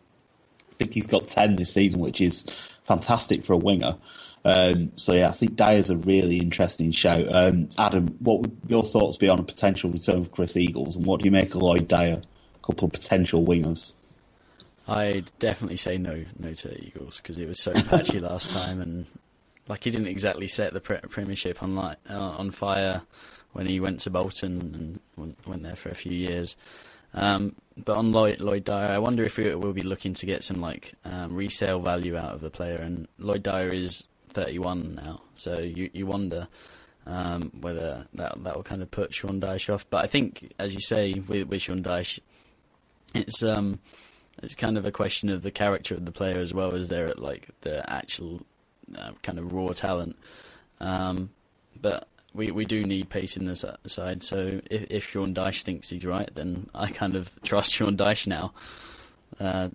[0.72, 2.44] I think he's got ten this season, which is
[2.84, 3.96] fantastic for a winger.
[4.46, 7.26] Um, so yeah, I think Dyer's a really interesting show.
[7.32, 11.06] Um, Adam, what would your thoughts be on a potential return of Chris Eagles, and
[11.06, 12.22] what do you make of Lloyd Dyer?
[12.22, 13.94] A couple of potential wingers.
[14.88, 19.06] I'd definitely say no, no to Eagles because it was so patchy last time, and
[19.68, 23.04] like he didn't exactly set the pre- Premiership on light, uh, on fire
[23.54, 26.58] when he went to Bolton and went, went there for a few years.
[27.14, 30.44] Um, but on Lloyd, Lloyd, Dyer, I wonder if we will be looking to get
[30.44, 32.78] some like um, resale value out of the player.
[32.78, 36.48] And Lloyd Dyer is 31 now, so you you wonder
[37.06, 39.90] um, whether that that will kind of put Sean Dyche off.
[39.90, 42.20] But I think, as you say, with, with Sean Dyche,
[43.14, 43.80] it's um
[44.42, 47.14] it's kind of a question of the character of the player as well as their
[47.16, 48.42] like the actual
[48.98, 50.18] uh, kind of raw talent.
[50.80, 51.30] Um,
[51.80, 54.24] but we we do need pace in this side.
[54.24, 58.28] So if, if Sean Dyche thinks he's right, then I kind of trust Sean Dyche
[58.28, 58.54] now.
[59.44, 59.68] Uh,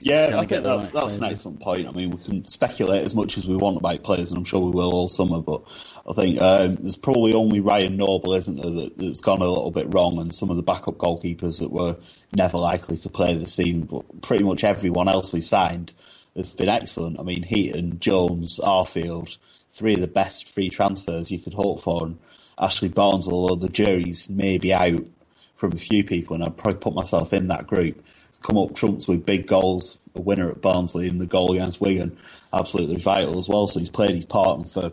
[0.00, 1.88] yeah, I think that's, right that's an excellent point.
[1.88, 4.60] I mean, we can speculate as much as we want about players, and I'm sure
[4.60, 5.40] we will all summer.
[5.40, 5.62] But
[6.06, 9.70] I think um, there's probably only Ryan Noble, isn't there, that, that's gone a little
[9.70, 11.96] bit wrong, and some of the backup goalkeepers that were
[12.36, 13.84] never likely to play this season.
[13.84, 15.94] But pretty much everyone else we signed
[16.36, 17.18] has been excellent.
[17.18, 19.38] I mean, Heaton, Jones, Arfield,
[19.70, 22.18] three of the best free transfers you could hope for, and
[22.58, 25.08] Ashley Barnes, although the jury's maybe out
[25.56, 28.04] from a few people, and I'd probably put myself in that group
[28.42, 32.16] come up trumps with big goals, a winner at Barnsley and the goal against Wigan,
[32.52, 33.66] absolutely vital as well.
[33.66, 34.92] So he's played his part, and for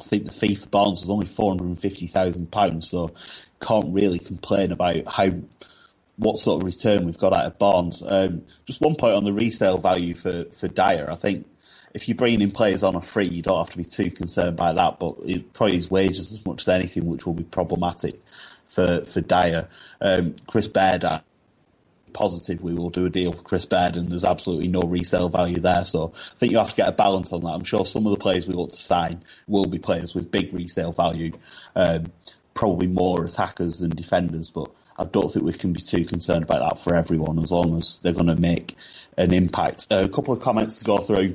[0.00, 2.88] I think the fee for Barnes was only four hundred and fifty thousand pounds.
[2.88, 3.12] So
[3.60, 5.28] can't really complain about how
[6.16, 8.02] what sort of return we've got out of Barnes.
[8.02, 11.10] Um, just one point on the resale value for for Dyer.
[11.10, 11.46] I think
[11.94, 14.56] if you're bringing in players on a free, you don't have to be too concerned
[14.56, 14.98] by that.
[14.98, 18.20] But it, probably his wages as much as anything, which will be problematic
[18.68, 19.68] for for Dyer.
[20.00, 21.04] Um, Chris Baird
[22.12, 25.60] positive we will do a deal for Chris Baird and there's absolutely no resale value
[25.60, 25.84] there.
[25.84, 27.50] So I think you have to get a balance on that.
[27.50, 30.52] I'm sure some of the players we look to sign will be players with big
[30.52, 31.32] resale value,
[31.76, 32.12] um,
[32.54, 36.68] probably more attackers than defenders, but I don't think we can be too concerned about
[36.68, 38.76] that for everyone as long as they're going to make
[39.16, 39.86] an impact.
[39.90, 41.34] Uh, a couple of comments to go through.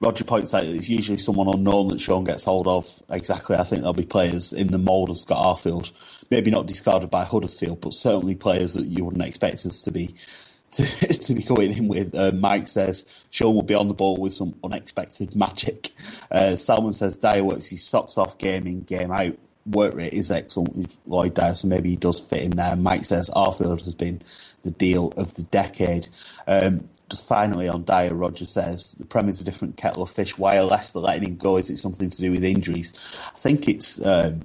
[0.00, 3.02] Roger points out that it's usually someone unknown that Sean gets hold of.
[3.10, 5.92] Exactly, I think there'll be players in the mould of Scott Arfield,
[6.30, 10.14] maybe not discarded by Huddersfield, but certainly players that you wouldn't expect us to be
[10.70, 12.14] to, to be going in with.
[12.14, 15.88] Uh, Mike says Sean will be on the ball with some unexpected magic.
[16.30, 19.36] Uh, Salmon says Dyer works his socks off game in, game out.
[19.66, 22.76] Work rate is excellent Lloyd Dyer, so maybe he does fit in there.
[22.76, 24.22] Mike says Arfield has been
[24.62, 26.08] the deal of the decade.
[26.46, 30.38] Um, just finally on Dyer, Roger says the Premier's a different kettle of fish.
[30.38, 31.56] Why are Leicester letting him go?
[31.56, 32.92] Is it something to do with injuries?
[33.26, 34.42] I think it's um,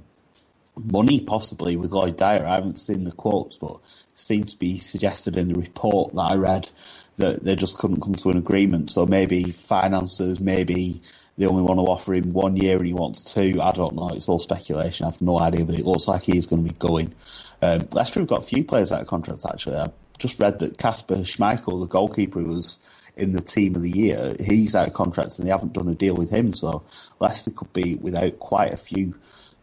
[0.76, 2.44] money, possibly, with Lloyd Dyer.
[2.44, 3.80] I haven't seen the quotes, but
[4.14, 6.70] seems to be suggested in the report that I read
[7.16, 8.90] that they just couldn't come to an agreement.
[8.90, 11.00] So maybe finances, maybe
[11.38, 13.60] they only want to offer him one year and he wants two.
[13.60, 14.08] I don't know.
[14.08, 15.04] It's all speculation.
[15.04, 17.14] I have no idea, but it looks like he is going to be going.
[17.62, 19.76] Um, Leicester have got a few players out of contracts, actually.
[19.76, 22.80] I just read that Kasper Schmeichel, the goalkeeper was
[23.16, 25.94] in the team of the year, he's out of contract and they haven't done a
[25.94, 26.52] deal with him.
[26.52, 26.84] So
[27.18, 29.14] Leicester could be without quite a few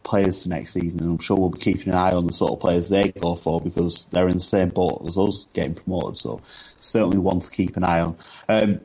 [0.03, 2.51] players for next season, and I'm sure we'll be keeping an eye on the sort
[2.51, 6.17] of players they go for because they're in the same boat as us getting promoted.
[6.17, 6.41] So
[6.79, 8.17] certainly one to keep an eye on.
[8.49, 8.81] Um,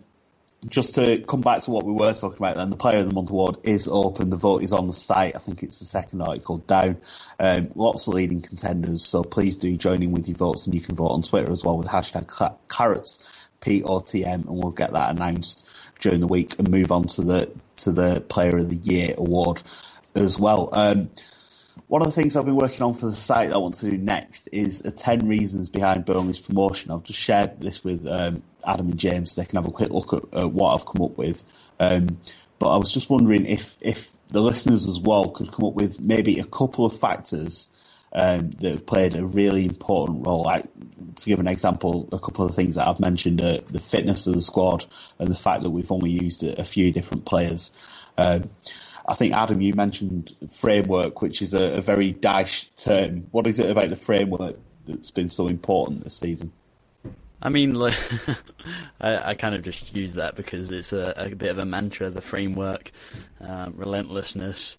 [0.66, 3.14] just to come back to what we were talking about then, the Player of the
[3.14, 4.31] Month award is open.
[4.31, 5.37] The vote is on the site.
[5.37, 6.97] I think it's the second article down.
[7.38, 10.81] Um, lots of leading contenders, so please do join in with your votes, and you
[10.81, 12.27] can vote on Twitter as well with hashtag
[12.68, 15.68] Clarets POTM, and we'll get that announced
[16.01, 19.62] during the week and move on to the to the Player of the Year award
[20.16, 20.71] as well.
[20.73, 21.11] Um,
[21.87, 23.90] one of the things I've been working on for the site that I want to
[23.90, 26.90] do next is a 10 reasons behind Burnley's promotion.
[26.90, 30.12] I've just shared this with um, Adam and James they can have a quick look
[30.12, 31.44] at uh, what I've come up with.
[31.81, 32.18] Um,
[32.59, 36.00] but I was just wondering if, if the listeners as well could come up with
[36.00, 37.68] maybe a couple of factors
[38.12, 40.42] um, that have played a really important role.
[40.42, 40.64] Like,
[41.16, 44.35] to give an example, a couple of things that I've mentioned uh, the fitness of
[44.35, 44.87] the squad
[45.18, 47.72] and the fact that we've only used a, a few different players.
[48.16, 48.50] Um,
[49.09, 53.26] I think Adam, you mentioned framework, which is a, a very Dyche term.
[53.31, 56.52] What is it about the framework that's been so important this season?
[57.40, 57.94] I mean, like,
[59.01, 62.11] I, I, kind of just use that because it's a, a bit of a mantra.
[62.11, 62.90] The framework,
[63.40, 64.77] um, relentlessness,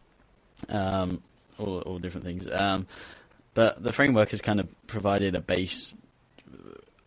[0.67, 1.23] um,
[1.57, 2.47] all, all different things.
[2.51, 2.85] Um,
[3.53, 5.93] but the framework has kind of provided a base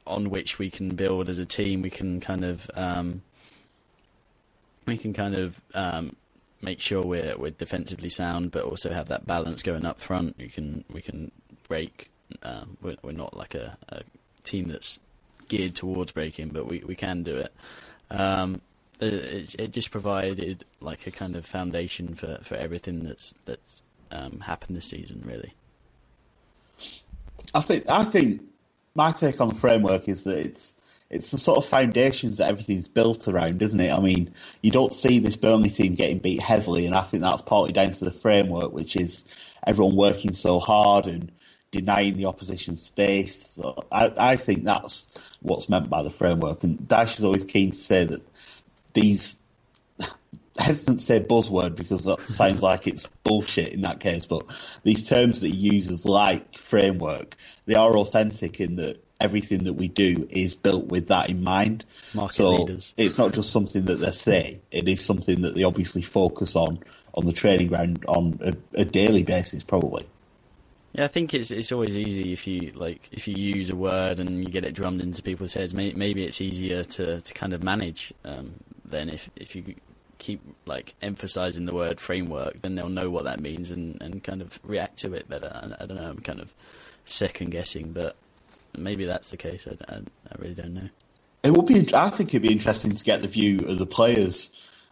[0.07, 1.83] on which we can build as a team.
[1.83, 3.23] We can kind of um,
[4.87, 6.17] we can kind of um,
[6.61, 10.37] make sure we're we're defensively sound, but also have that balance going up front.
[10.39, 11.31] We can we can
[11.69, 12.11] break.
[12.43, 14.03] Um, we're, we're, not like a, a,
[14.43, 14.99] team that's
[15.53, 17.53] geared towards breaking, but we, we can do it.
[18.11, 18.63] Um,
[19.01, 24.41] it, it, just provided like a kind of foundation for, for everything that's that's um,
[24.41, 25.53] happened this season, really.
[27.55, 28.43] I think I think
[28.95, 32.89] my take on the framework is that it's it's the sort of foundations that everything's
[32.89, 33.93] built around, isn't it?
[33.93, 37.43] I mean, you don't see this Burnley team getting beat heavily, and I think that's
[37.43, 39.27] partly down to the framework, which is
[39.67, 41.31] everyone working so hard and
[41.73, 43.55] denying the opposition space.
[43.55, 46.63] So I, I think that's what's meant by the framework.
[46.63, 48.23] And Dyche is always keen to say that
[48.95, 49.43] these
[50.59, 54.45] hesitant to say buzzword because that sounds like it's bullshit in that case, but
[54.85, 59.89] these terms that he uses, like framework, they are authentic in that everything that we
[59.89, 61.87] do is built with that in mind.
[62.15, 62.93] Market so leaders.
[62.97, 66.81] it's not just something that they say; it is something that they obviously focus on
[67.15, 70.05] on the training ground on a, a daily basis, probably.
[70.93, 74.19] Yeah, I think it's it's always easy if you like if you use a word
[74.21, 75.73] and you get it drummed into people's heads.
[75.73, 79.75] Maybe it's easier to, to kind of manage um, than if if you
[80.19, 84.43] keep like emphasizing the word framework, then they'll know what that means and, and kind
[84.43, 85.51] of react to it better.
[85.53, 86.11] I, I don't know.
[86.11, 86.55] I'm kind of
[87.07, 88.15] second guessing, but
[88.77, 89.67] maybe that's the case.
[89.67, 90.89] I, I, I really don't know.
[91.43, 91.93] It would be.
[91.95, 94.51] I think it'd be interesting to get the view of the players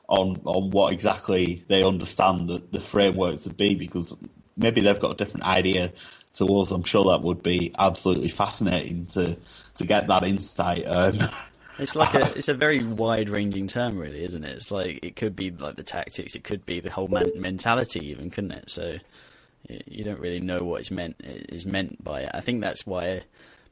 [0.09, 4.17] on on what exactly they understand the, the framework to be, because
[4.61, 5.93] maybe they've got a different idea
[6.35, 6.71] to us.
[6.71, 9.37] I'm sure that would be absolutely fascinating to
[9.75, 10.85] to get that insight.
[10.87, 11.19] Um,
[11.79, 14.55] it's like a it's a very wide ranging term, really, isn't it?
[14.55, 18.07] It's like it could be like the tactics, it could be the whole man- mentality,
[18.09, 18.71] even, couldn't it?
[18.71, 18.99] So
[19.69, 22.31] you don't really know what it's meant is meant by it.
[22.33, 23.23] I think that's why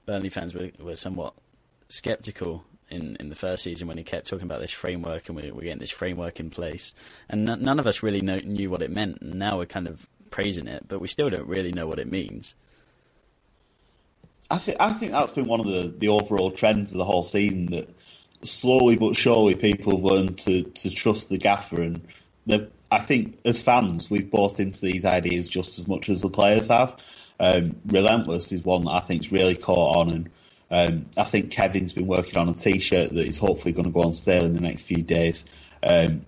[0.07, 1.35] Burnley fans were, were somewhat
[1.88, 5.51] sceptical in, in the first season when he kept talking about this framework and we
[5.51, 6.94] we're getting this framework in place.
[7.29, 9.20] And n- none of us really know, knew what it meant.
[9.20, 12.11] And now we're kind of praising it, but we still don't really know what it
[12.11, 12.55] means.
[14.51, 17.23] I think I think that's been one of the, the overall trends of the whole
[17.23, 17.88] season that
[18.43, 22.01] slowly but surely people have learned to, to trust the gaffer and
[22.91, 26.69] I think as fans we've bought into these ideas just as much as the players
[26.69, 27.03] have.
[27.41, 30.31] Um, Relentless is one that I think's really caught on, and
[30.71, 34.03] um, I think Kevin's been working on a T-shirt that is hopefully going to go
[34.03, 35.45] on sale in the next few days,
[35.85, 36.25] um,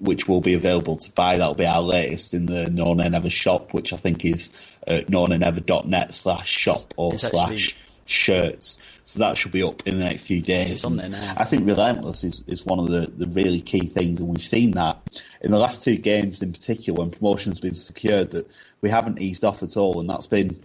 [0.00, 1.38] which will be available to buy.
[1.38, 4.50] That'll be our latest in the No Nay Never shop, which I think is
[4.88, 7.76] uh, at nonaynever.net slash shop or slash
[8.06, 8.82] shirts.
[9.06, 10.70] So that should be up in the next few days.
[10.70, 11.34] It's on there now.
[11.36, 14.72] I think Relentless is, is one of the, the really key things, and we've seen
[14.72, 19.20] that in the last two games in particular when promotion's been secured that we haven't
[19.20, 20.58] eased off at all, and that's been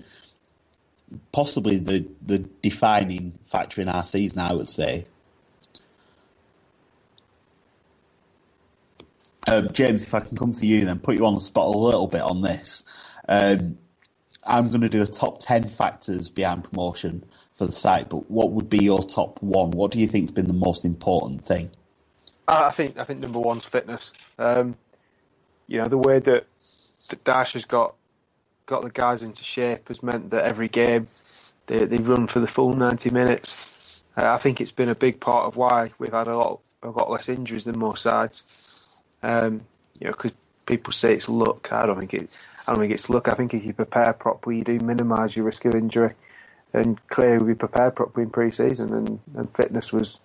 [1.31, 5.05] possibly the, the defining factor in our season, I would say.
[9.49, 11.77] Um, James, if I can come to you then, put you on the spot a
[11.77, 12.83] little bit on this.
[13.27, 13.79] Um,
[14.45, 17.23] I'm going to do a top 10 factors behind promotion
[17.55, 19.71] for the site, but what would be your top one?
[19.71, 21.71] What do you think has been the most important thing?
[22.47, 24.11] I think I think number one's fitness.
[24.39, 24.75] Um,
[25.67, 26.47] you know the way that
[27.09, 27.93] that Dyche has got
[28.65, 31.07] got the guys into shape has meant that every game
[31.67, 34.01] they they run for the full ninety minutes.
[34.17, 36.89] Uh, I think it's been a big part of why we've had a lot a
[36.89, 38.68] lot less injuries than most sides.
[39.23, 39.61] Um,
[39.99, 40.31] you know, because
[40.65, 41.71] people say it's luck.
[41.71, 42.29] I don't think it.
[42.67, 43.27] I don't think it's luck.
[43.27, 46.13] I think if you prepare properly, you do minimise your risk of injury.
[46.73, 50.19] And clearly, we prepared properly in pre-season, and, and fitness was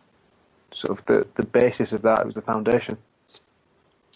[0.72, 2.20] sort of the, the basis of that.
[2.20, 2.98] It was the foundation.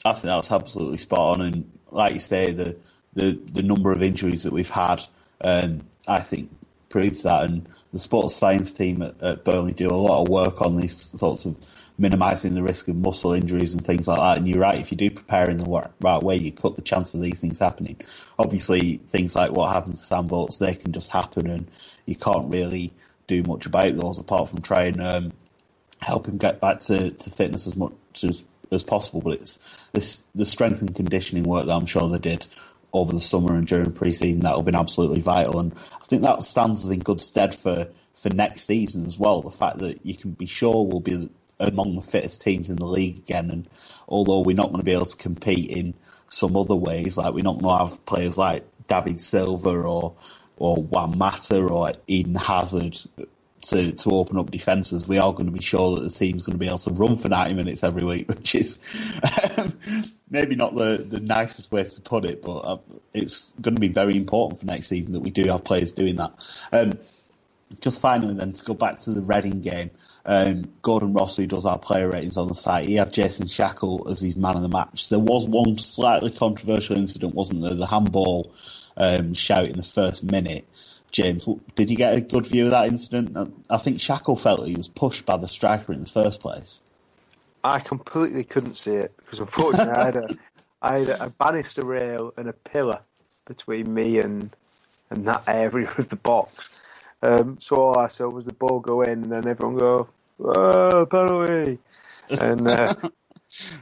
[0.05, 2.77] I think that was absolutely spot on, and like you say, the
[3.15, 5.03] the, the number of injuries that we've had,
[5.41, 6.51] um, I think,
[6.89, 7.45] proves that.
[7.45, 10.97] And the sports science team at, at Burnley do a lot of work on these
[10.97, 11.59] sorts of
[11.99, 14.39] minimising the risk of muscle injuries and things like that.
[14.39, 17.13] And you're right, if you do prepare in the right way, you cut the chance
[17.13, 18.01] of these things happening.
[18.39, 21.71] Obviously, things like what happens to Sam Vokes, they can just happen, and
[22.07, 22.93] you can't really
[23.27, 25.33] do much about those apart from try and um,
[26.01, 27.93] help him get back to, to fitness as much
[28.23, 29.21] as, as possible.
[29.21, 29.59] But it's
[29.93, 32.47] this the strength and conditioning work that I'm sure they did
[32.93, 35.59] over the summer and during pre-season that will been absolutely vital.
[35.59, 39.43] And I think that stands us in good stead for, for next season as well.
[39.43, 41.29] The fact that you can be sure we'll be
[41.61, 43.51] among the fittest teams in the league again.
[43.51, 43.69] And
[44.09, 45.95] although we're not going to be able to compete in
[46.29, 50.15] some other ways, like we're not going to have players like David Silva or
[50.57, 52.99] or Juan Mata or Eden Hazard
[53.63, 56.55] to, to open up defences, we are going to be sure that the team's going
[56.55, 58.79] to be able to run for 90 minutes every week, which is
[59.57, 59.77] um,
[60.31, 62.79] maybe not the, the nicest way to put it, but uh,
[63.13, 66.17] it's going to be very important for next season that we do have players doing
[66.17, 66.33] that.
[66.73, 66.93] Um,
[67.81, 69.91] just finally, then, to go back to the Reading game,
[70.29, 74.09] um, Gordon Ross, who does our player ratings on the site, he had Jason Shackell
[74.11, 75.09] as his man of the match.
[75.09, 77.75] There was one slightly controversial incident, wasn't there?
[77.75, 78.53] The handball
[78.99, 80.69] um, shout in the first minute.
[81.11, 83.55] James, did you get a good view of that incident?
[83.71, 86.83] I think Shackell felt he was pushed by the striker in the first place.
[87.65, 90.29] I completely couldn't see it because unfortunately I had a
[90.83, 93.01] I had a banister rail and a pillar
[93.47, 94.55] between me and
[95.11, 96.83] and that area of the box.
[97.23, 100.09] Um, so all I saw was the ball go in and then everyone go,
[100.41, 101.79] oh, penalty.
[102.31, 102.95] And uh,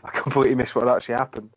[0.05, 1.51] I completely missed what actually happened.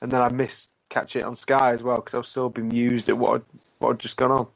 [0.00, 3.08] And then I missed catching it on Sky as well because I was so bemused
[3.08, 3.42] at what had,
[3.80, 4.46] what had just gone on.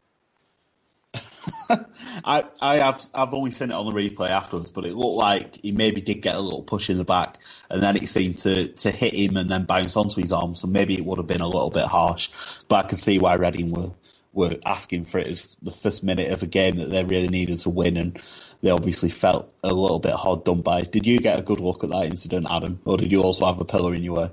[2.24, 5.56] I I have I've only seen it on the replay afterwards, but it looked like
[5.62, 7.38] he maybe did get a little push in the back,
[7.70, 10.54] and then it seemed to, to hit him and then bounce onto his arm.
[10.54, 12.30] So maybe it would have been a little bit harsh,
[12.68, 13.90] but I can see why Reading were
[14.32, 17.58] were asking for it as the first minute of a game that they really needed
[17.58, 18.20] to win, and
[18.62, 20.82] they obviously felt a little bit hard done by.
[20.82, 23.60] Did you get a good look at that incident, Adam, or did you also have
[23.60, 24.30] a pillar in your way?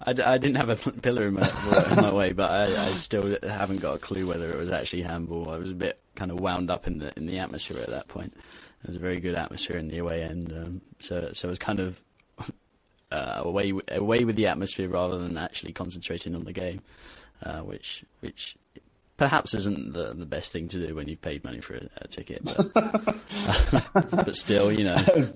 [0.00, 1.48] I, I didn't have a pillar in my,
[1.90, 5.02] in my way, but I, I, still haven't got a clue whether it was actually
[5.02, 5.50] handball.
[5.50, 8.08] I was a bit kind of wound up in the in the atmosphere at that
[8.08, 8.32] point.
[8.82, 11.58] It was a very good atmosphere in the away end, um, so so it was
[11.58, 12.00] kind of
[13.10, 16.80] uh, away away with the atmosphere rather than actually concentrating on the game,
[17.42, 18.56] uh, which which
[19.18, 22.08] perhaps isn't the the best thing to do when you've paid money for a, a
[22.08, 23.16] ticket, but,
[24.10, 25.30] but still, you know.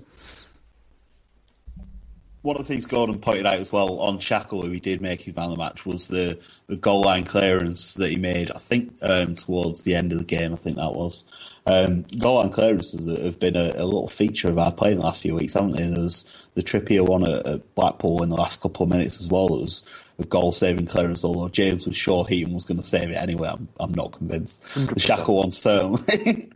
[2.43, 5.21] one of the things Gordon pointed out as well on Shackell, who he did make
[5.21, 8.51] his man of the match, was the, the goal line clearance that he made.
[8.51, 11.23] I think um, towards the end of the game, I think that was.
[11.65, 15.05] Um, goal line clearances have been a, a, little feature of our play in the
[15.05, 15.87] last few weeks, haven't they?
[15.87, 19.29] There was the Trippier one at, at Blackpool in the last couple of minutes as
[19.29, 19.45] well.
[19.45, 23.09] It was a goal saving clearance, although James was sure Heaton was going to save
[23.09, 23.49] it anyway.
[23.51, 24.63] I'm, I'm not convinced.
[24.63, 24.87] 100%.
[24.89, 26.51] The Shackell one certainly.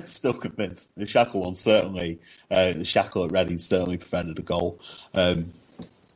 [0.04, 0.96] Still convinced.
[0.96, 2.18] The Shackell one certainly.
[2.50, 4.80] Uh, the Shackell at Reading certainly prevented a goal.
[5.14, 5.52] Um,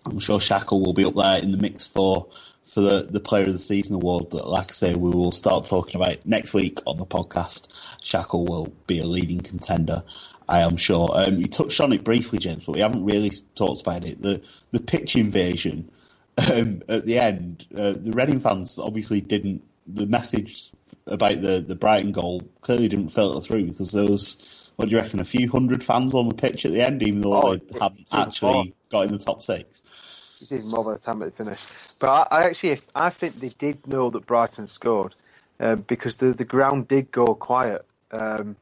[0.07, 2.27] I'm sure Shackell will be up there in the mix for
[2.65, 5.67] for the, the Player of the Season award that, like I say, we will start
[5.67, 7.69] talking about next week on the podcast.
[8.03, 10.03] Shackell will be a leading contender,
[10.49, 11.11] I am sure.
[11.15, 14.21] Um, you touched on it briefly, James, but we haven't really talked about it.
[14.23, 14.43] The
[14.73, 15.91] the pitch invasion
[16.53, 19.63] um, at the end, uh, the Reading fans obviously didn't.
[19.87, 20.71] The message
[21.07, 25.01] about the, the Brighton goal clearly didn't filter through because there was, what do you
[25.01, 27.79] reckon, a few hundred fans on the pitch at the end, even though oh, they
[27.79, 29.83] hadn't actually got in the top six
[30.45, 31.69] it's even more by the time it finished.
[31.99, 35.15] But I, I actually, I think they did know that Brighton scored
[35.59, 37.85] um, because the the ground did go quiet.
[38.13, 38.57] Um,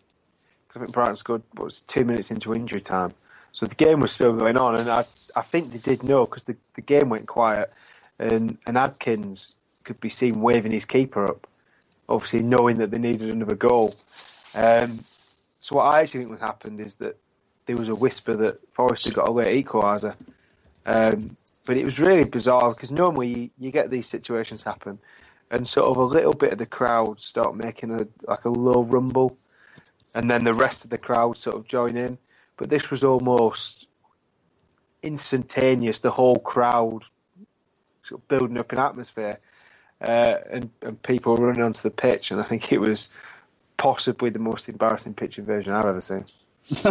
[0.75, 3.13] I think Brighton scored what was two minutes into injury time,
[3.53, 5.05] so the game was still going on, and I
[5.37, 7.73] I think they did know because the, the game went quiet,
[8.19, 11.47] and and Adkins could be seen waving his keeper up,
[12.09, 13.95] obviously knowing that they needed another goal.
[14.55, 15.05] Um,
[15.61, 17.17] so what I actually think what happened is that
[17.67, 20.15] there was a whisper that Forest had got a late equaliser.
[20.85, 24.99] Um, but it was really bizarre because normally you, you, get these situations happen,
[25.51, 28.83] and sort of a little bit of the crowd start making a like a low
[28.83, 29.37] rumble,
[30.15, 32.19] and then the rest of the crowd sort of join in.
[32.63, 33.87] But this was almost
[35.03, 35.99] instantaneous.
[35.99, 37.01] The whole crowd
[38.05, 39.41] sort of building up an atmosphere,
[40.01, 43.09] uh, and and people running onto the pitch, and I think it was
[43.79, 46.25] possibly the most embarrassing pitch invasion I've ever seen.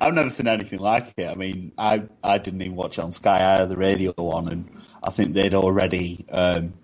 [0.00, 1.28] I've never seen anything like it.
[1.28, 3.36] I mean, I I didn't even watch it on Sky.
[3.36, 4.68] I had the radio one, and
[5.00, 6.74] I think they'd already um,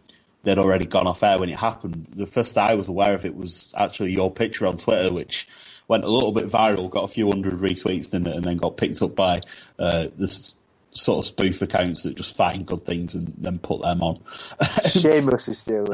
[0.44, 2.10] they'd already gone off air when it happened.
[2.14, 5.48] The first I was aware of it was actually your picture on Twitter, which
[5.88, 8.76] went a little bit viral, got a few hundred retweets, in it, and then got
[8.76, 9.40] picked up by
[9.78, 10.54] uh, this
[10.94, 14.20] sort of spoof accounts that just find good things and then put them on.
[14.86, 15.92] Shamelessly still.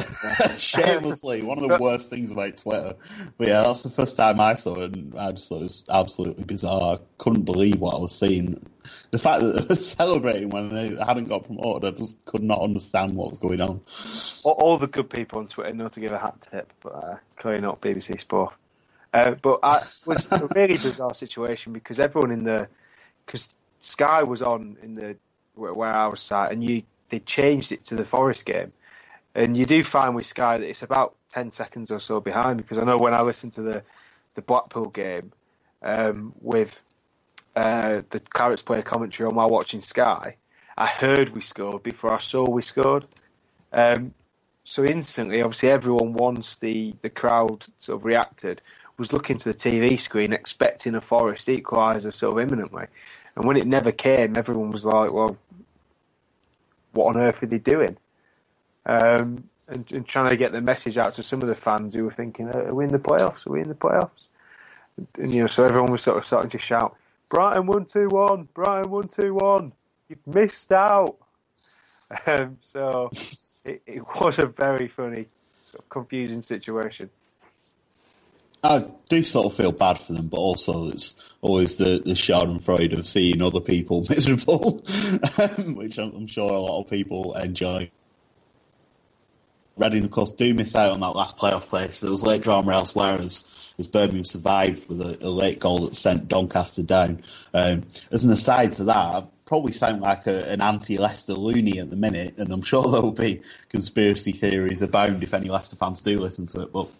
[0.59, 2.95] Shamelessly, one of the worst things about Twitter.
[3.38, 5.84] But yeah, that's the first time I saw it, and I just thought it was
[5.88, 6.97] absolutely bizarre.
[6.97, 8.64] I couldn't believe what I was seeing.
[9.11, 12.61] The fact that they were celebrating when they hadn't got promoted, I just could not
[12.61, 13.80] understand what was going on.
[14.45, 17.16] All, all the good people on Twitter know to give a hat tip, but uh,
[17.36, 18.55] clearly not BBC Sport.
[19.12, 22.68] Uh, but I, it was a really bizarre situation because everyone in the
[23.26, 23.48] because
[23.80, 25.16] Sky was on in the
[25.54, 28.72] where I was sat, and you they changed it to the Forest game,
[29.34, 32.78] and you do find with Sky that it's about ten seconds or so behind because
[32.78, 33.82] I know when I listened to the
[34.34, 35.32] the Blackpool game
[35.82, 36.70] um, with
[37.56, 40.36] uh, the Clarets player commentary on while watching Sky,
[40.78, 43.06] I heard we scored before I saw we scored.
[43.72, 44.14] Um,
[44.64, 48.62] so instantly, obviously, everyone once the the crowd sort of reacted
[49.01, 52.84] was looking to the TV screen expecting a Forest equaliser sort of imminently.
[53.34, 55.36] And when it never came, everyone was like, well,
[56.92, 57.96] what on earth are they doing?
[58.84, 62.05] Um, and, and, trying to get the message out to some of the fans who
[62.05, 63.46] were thinking, are we in the playoffs?
[63.46, 64.28] Are we in the playoffs?
[65.16, 66.96] And, you know, so everyone was sort of starting to shout,
[67.30, 69.72] Brighton 1 2 1, Brighton 1 2 1,
[70.09, 71.16] you've missed out.
[72.26, 73.09] Um, so
[73.64, 75.26] it, it was a very funny,
[75.70, 77.09] sort of confusing situation.
[78.62, 82.96] I do sort of feel bad for them, but also it's always the, the schadenfreude
[82.96, 84.82] of seeing other people miserable,
[85.58, 87.90] which I'm, sure a lot of people enjoy.
[89.76, 92.00] Reading, of course, do miss out on that last playoff place.
[92.00, 95.94] There was late drama elsewhere as, as Birmingham survived with a, a late goal that
[95.94, 97.22] sent Doncaster down.
[97.54, 101.88] Um, as an aside to that, I probably sound like a, an anti-Leicester loony at
[101.88, 103.40] the minute, and I'm sure there will be
[103.70, 106.90] conspiracy theories abound if any Leicester fans do listen to it, but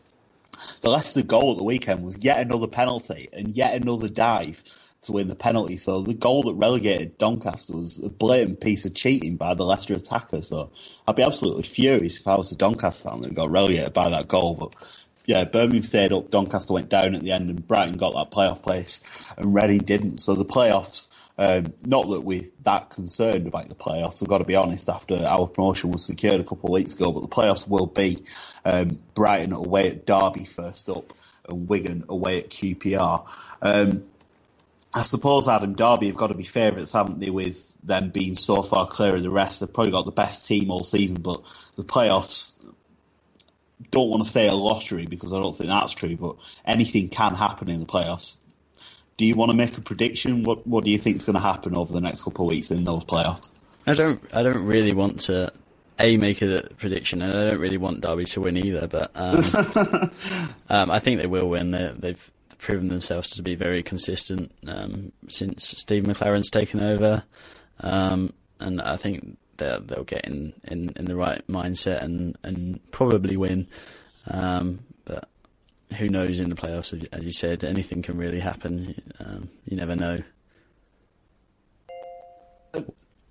[0.80, 4.62] the Leicester goal at the weekend was yet another penalty and yet another dive
[5.02, 5.76] to win the penalty.
[5.76, 9.94] So the goal that relegated Doncaster was a blatant piece of cheating by the Leicester
[9.94, 10.42] attacker.
[10.42, 10.70] So
[11.08, 14.28] I'd be absolutely furious if I was a Doncaster fan that got relegated by that
[14.28, 14.54] goal.
[14.54, 14.74] But
[15.26, 18.62] yeah, Birmingham stayed up, Doncaster went down at the end, and Brighton got that playoff
[18.62, 19.00] place,
[19.36, 20.18] and Reading didn't.
[20.18, 21.08] So the playoffs
[21.41, 24.22] um, not that we're that concerned about the playoffs.
[24.22, 24.91] I've got to be honest.
[24.91, 28.22] After our promotion was secured a couple of weeks ago, but the playoffs will be
[28.66, 31.14] um, Brighton away at Derby first up,
[31.49, 33.26] and Wigan away at QPR.
[33.62, 34.05] Um,
[34.93, 37.30] I suppose Adam Derby have got to be favourites, haven't they?
[37.30, 40.70] With them being so far clear of the rest, they've probably got the best team
[40.70, 41.22] all season.
[41.22, 41.43] But
[41.76, 42.62] the playoffs
[43.91, 46.16] don't want to say a lottery because I don't think that's true.
[46.18, 46.36] But
[46.66, 48.41] anything can happen in the playoffs
[49.20, 50.44] do you want to make a prediction?
[50.44, 52.70] What What do you think is going to happen over the next couple of weeks
[52.70, 53.52] in those playoffs?
[53.86, 54.18] I don't.
[54.32, 55.52] I don't really want to
[55.98, 58.86] a make a prediction, and I don't really want Derby to win either.
[58.86, 60.10] But um,
[60.70, 61.70] um, I think they will win.
[61.70, 67.22] they have proven themselves to be very consistent um, since Steve McClaren's taken over,
[67.80, 72.80] um, and I think they'll, they'll get in, in, in the right mindset and and
[72.90, 73.66] probably win.
[74.28, 74.78] Um,
[75.97, 77.07] who knows in the playoffs?
[77.12, 78.95] As you said, anything can really happen.
[79.18, 80.22] Um, you never know.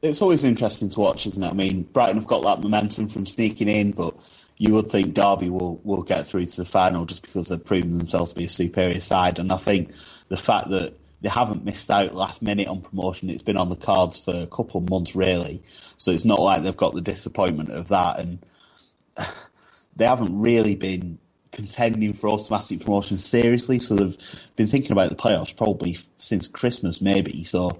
[0.01, 1.49] It's always interesting to watch, isn't it?
[1.49, 4.15] I mean, Brighton have got that momentum from sneaking in, but
[4.57, 7.97] you would think Derby will, will get through to the final just because they've proven
[7.97, 9.39] themselves to be a superior side.
[9.39, 9.93] And I think
[10.27, 13.75] the fact that they haven't missed out last minute on promotion, it's been on the
[13.75, 15.63] cards for a couple of months, really.
[15.97, 18.19] So it's not like they've got the disappointment of that.
[18.19, 18.45] And
[19.95, 21.19] they haven't really been
[21.51, 23.79] contending for automatic promotion seriously.
[23.79, 27.43] So they've been thinking about the playoffs probably since Christmas, maybe.
[27.43, 27.79] So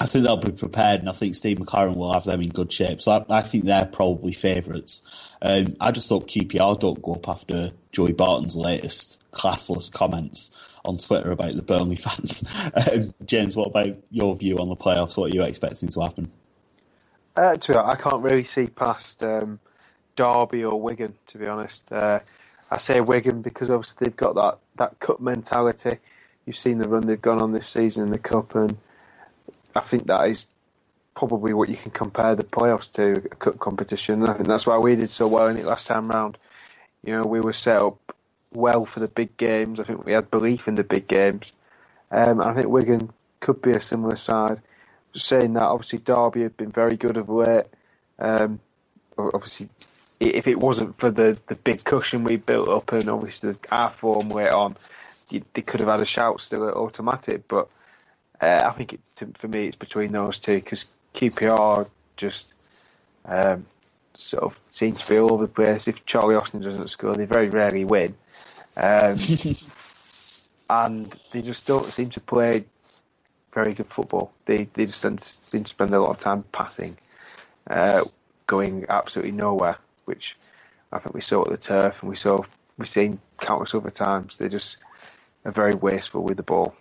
[0.00, 2.72] I think they'll be prepared, and I think Steve McClaren will have them in good
[2.72, 3.02] shape.
[3.02, 5.02] So I, I think they're probably favourites.
[5.42, 10.50] Um, I just hope QPR don't go up after Joey Barton's latest classless comments
[10.84, 12.44] on Twitter about the Burnley fans.
[12.92, 15.18] Um, James, what about your view on the playoffs?
[15.18, 16.30] What are you expecting to happen?
[17.36, 19.60] Uh, I can't really see past um,
[20.16, 21.90] Derby or Wigan, to be honest.
[21.92, 22.20] Uh,
[22.70, 25.98] I say Wigan because obviously they've got that, that cup mentality.
[26.44, 28.78] You've seen the run they've gone on this season in the cup, and
[29.74, 30.46] I think that is
[31.14, 34.28] probably what you can compare the playoffs to a cup competition.
[34.28, 36.38] I think that's why we did so well in it last time round.
[37.04, 38.14] You know, we were set up
[38.52, 39.80] well for the big games.
[39.80, 41.52] I think we had belief in the big games.
[42.10, 43.10] Um, I think Wigan
[43.40, 44.60] could be a similar side.
[45.14, 47.66] saying that obviously Derby have been very good of late.
[48.18, 48.60] Um,
[49.18, 49.68] obviously,
[50.20, 54.28] if it wasn't for the, the big cushion we built up and obviously our form
[54.28, 54.76] went on,
[55.30, 57.46] they could have had a shout still at automatic.
[57.48, 57.68] But
[58.40, 62.54] uh, I think it, to, for me, it's between those two because QPR just
[63.24, 63.66] um,
[64.14, 65.86] sort of seems to be all over the place.
[65.86, 68.14] If Charlie Austin doesn't score, they very rarely win.
[68.76, 69.18] Um,
[70.70, 72.64] and they just don't seem to play
[73.52, 74.32] very good football.
[74.46, 75.16] They they just seem
[75.64, 76.96] to spend a lot of time passing,
[77.68, 78.04] uh,
[78.46, 79.78] going absolutely nowhere.
[80.08, 80.36] Which
[80.90, 82.40] I think we saw at the turf, and we saw
[82.78, 84.38] we've seen countless other times.
[84.38, 84.78] They just
[85.44, 86.74] are very wasteful with the ball.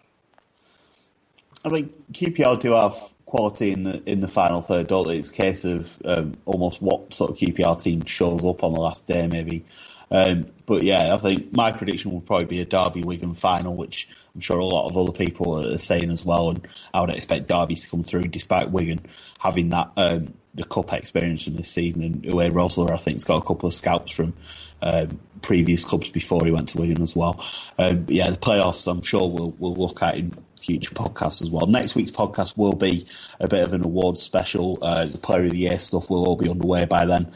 [1.65, 5.17] I mean, QPR do have quality in the in the final third, don't they?
[5.17, 8.80] It's a case of um, almost what sort of QPR team shows up on the
[8.80, 9.65] last day, maybe.
[10.09, 14.07] Um, but yeah, I think my prediction will probably be a Derby Wigan final, which
[14.34, 16.49] I'm sure a lot of other people are saying as well.
[16.49, 19.05] And I would expect Derby to come through, despite Wigan
[19.39, 22.01] having that um, the cup experience from this season.
[22.01, 24.34] And Uwe Rosler, I think, has got a couple of scalps from
[24.82, 27.43] um, previous clubs before he went to Wigan as well.
[27.78, 31.68] Um, yeah, the playoffs, I'm sure we'll we'll look at in future podcasts as well.
[31.68, 33.05] Next week's podcast will be
[33.39, 34.80] a bit of an award special.
[34.82, 37.32] Uh, the Player of the Year stuff will all be underway by then.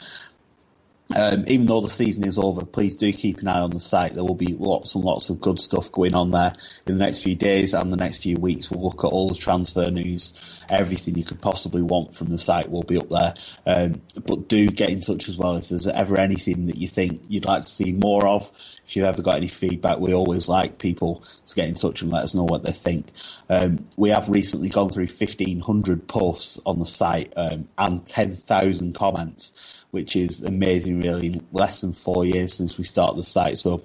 [1.16, 4.14] Um, even though the season is over, please do keep an eye on the site.
[4.14, 6.54] There will be lots and lots of good stuff going on there
[6.88, 8.70] in the next few days and the next few weeks.
[8.70, 12.72] We'll look at all the transfer news, everything you could possibly want from the site
[12.72, 13.34] will be up there.
[13.66, 17.22] Um, but do get in touch as well if there's ever anything that you think
[17.28, 18.52] you'd like to see more of.
[18.92, 22.12] If you've ever got any feedback, we always like people to get in touch and
[22.12, 23.08] let us know what they think.
[23.50, 29.82] Um, we have recently gone through 1,500 posts on the site um, and 10,000 comments
[29.92, 31.42] which is amazing, really.
[31.52, 33.58] Less than four years since we started the site.
[33.60, 33.84] So,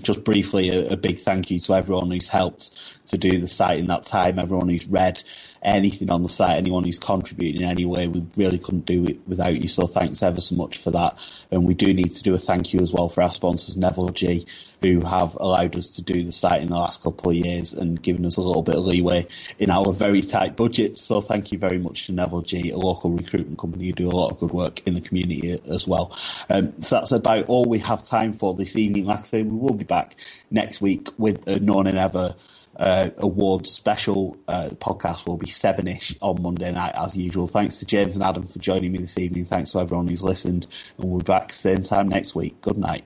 [0.00, 3.78] just briefly, a, a, big thank you to everyone who's helped to do the site
[3.78, 5.22] in that time, everyone who's read
[5.62, 8.08] anything on the site, anyone who's contributed in any way.
[8.08, 9.68] We really couldn't do it without you.
[9.68, 11.18] So thanks ever so much for that.
[11.50, 14.10] And we do need to do a thank you as well for our sponsors, Neville
[14.10, 14.46] G,
[14.80, 18.02] who have allowed us to do the site in the last couple of years and
[18.02, 19.26] given us a little bit of leeway
[19.58, 20.96] in our very tight budget.
[20.96, 24.10] So thank you very much to Neville G, a local recruitment company who do a
[24.10, 26.16] lot of good work in the community as well.
[26.50, 29.06] Um, so that's about all we have time for this evening.
[29.06, 30.16] Like I say, we will be back
[30.50, 32.34] next week with a No Nay Never
[32.76, 37.46] uh, awards special uh, podcast will be seven ish on Monday night as usual.
[37.46, 39.44] Thanks to James and Adam for joining me this evening.
[39.44, 40.66] Thanks to everyone who's listened,
[40.98, 42.60] and we'll be back same time next week.
[42.60, 43.04] Good night.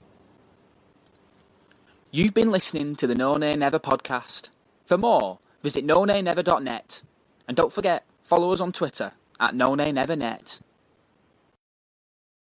[2.11, 4.49] You've been listening to the No Nay Never podcast.
[4.87, 7.03] For more, visit nonaynever.net.
[7.49, 10.61] And don't forget, follow us on Twitter at nonaynevernet.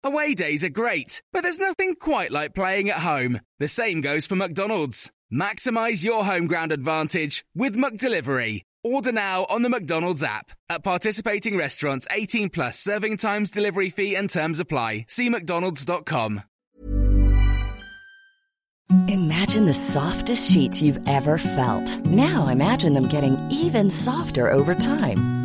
[0.04, 3.40] Away days are great, but there's nothing quite like playing at home.
[3.58, 5.12] The same goes for McDonald's.
[5.34, 8.62] Maximize your home ground advantage with McDelivery.
[8.84, 10.52] Order now on the McDonald's app.
[10.70, 15.06] At participating restaurants, 18 plus serving times, delivery fee, and terms apply.
[15.08, 16.44] See McDonald's.com.
[19.08, 22.06] Imagine the softest sheets you've ever felt.
[22.06, 25.45] Now imagine them getting even softer over time.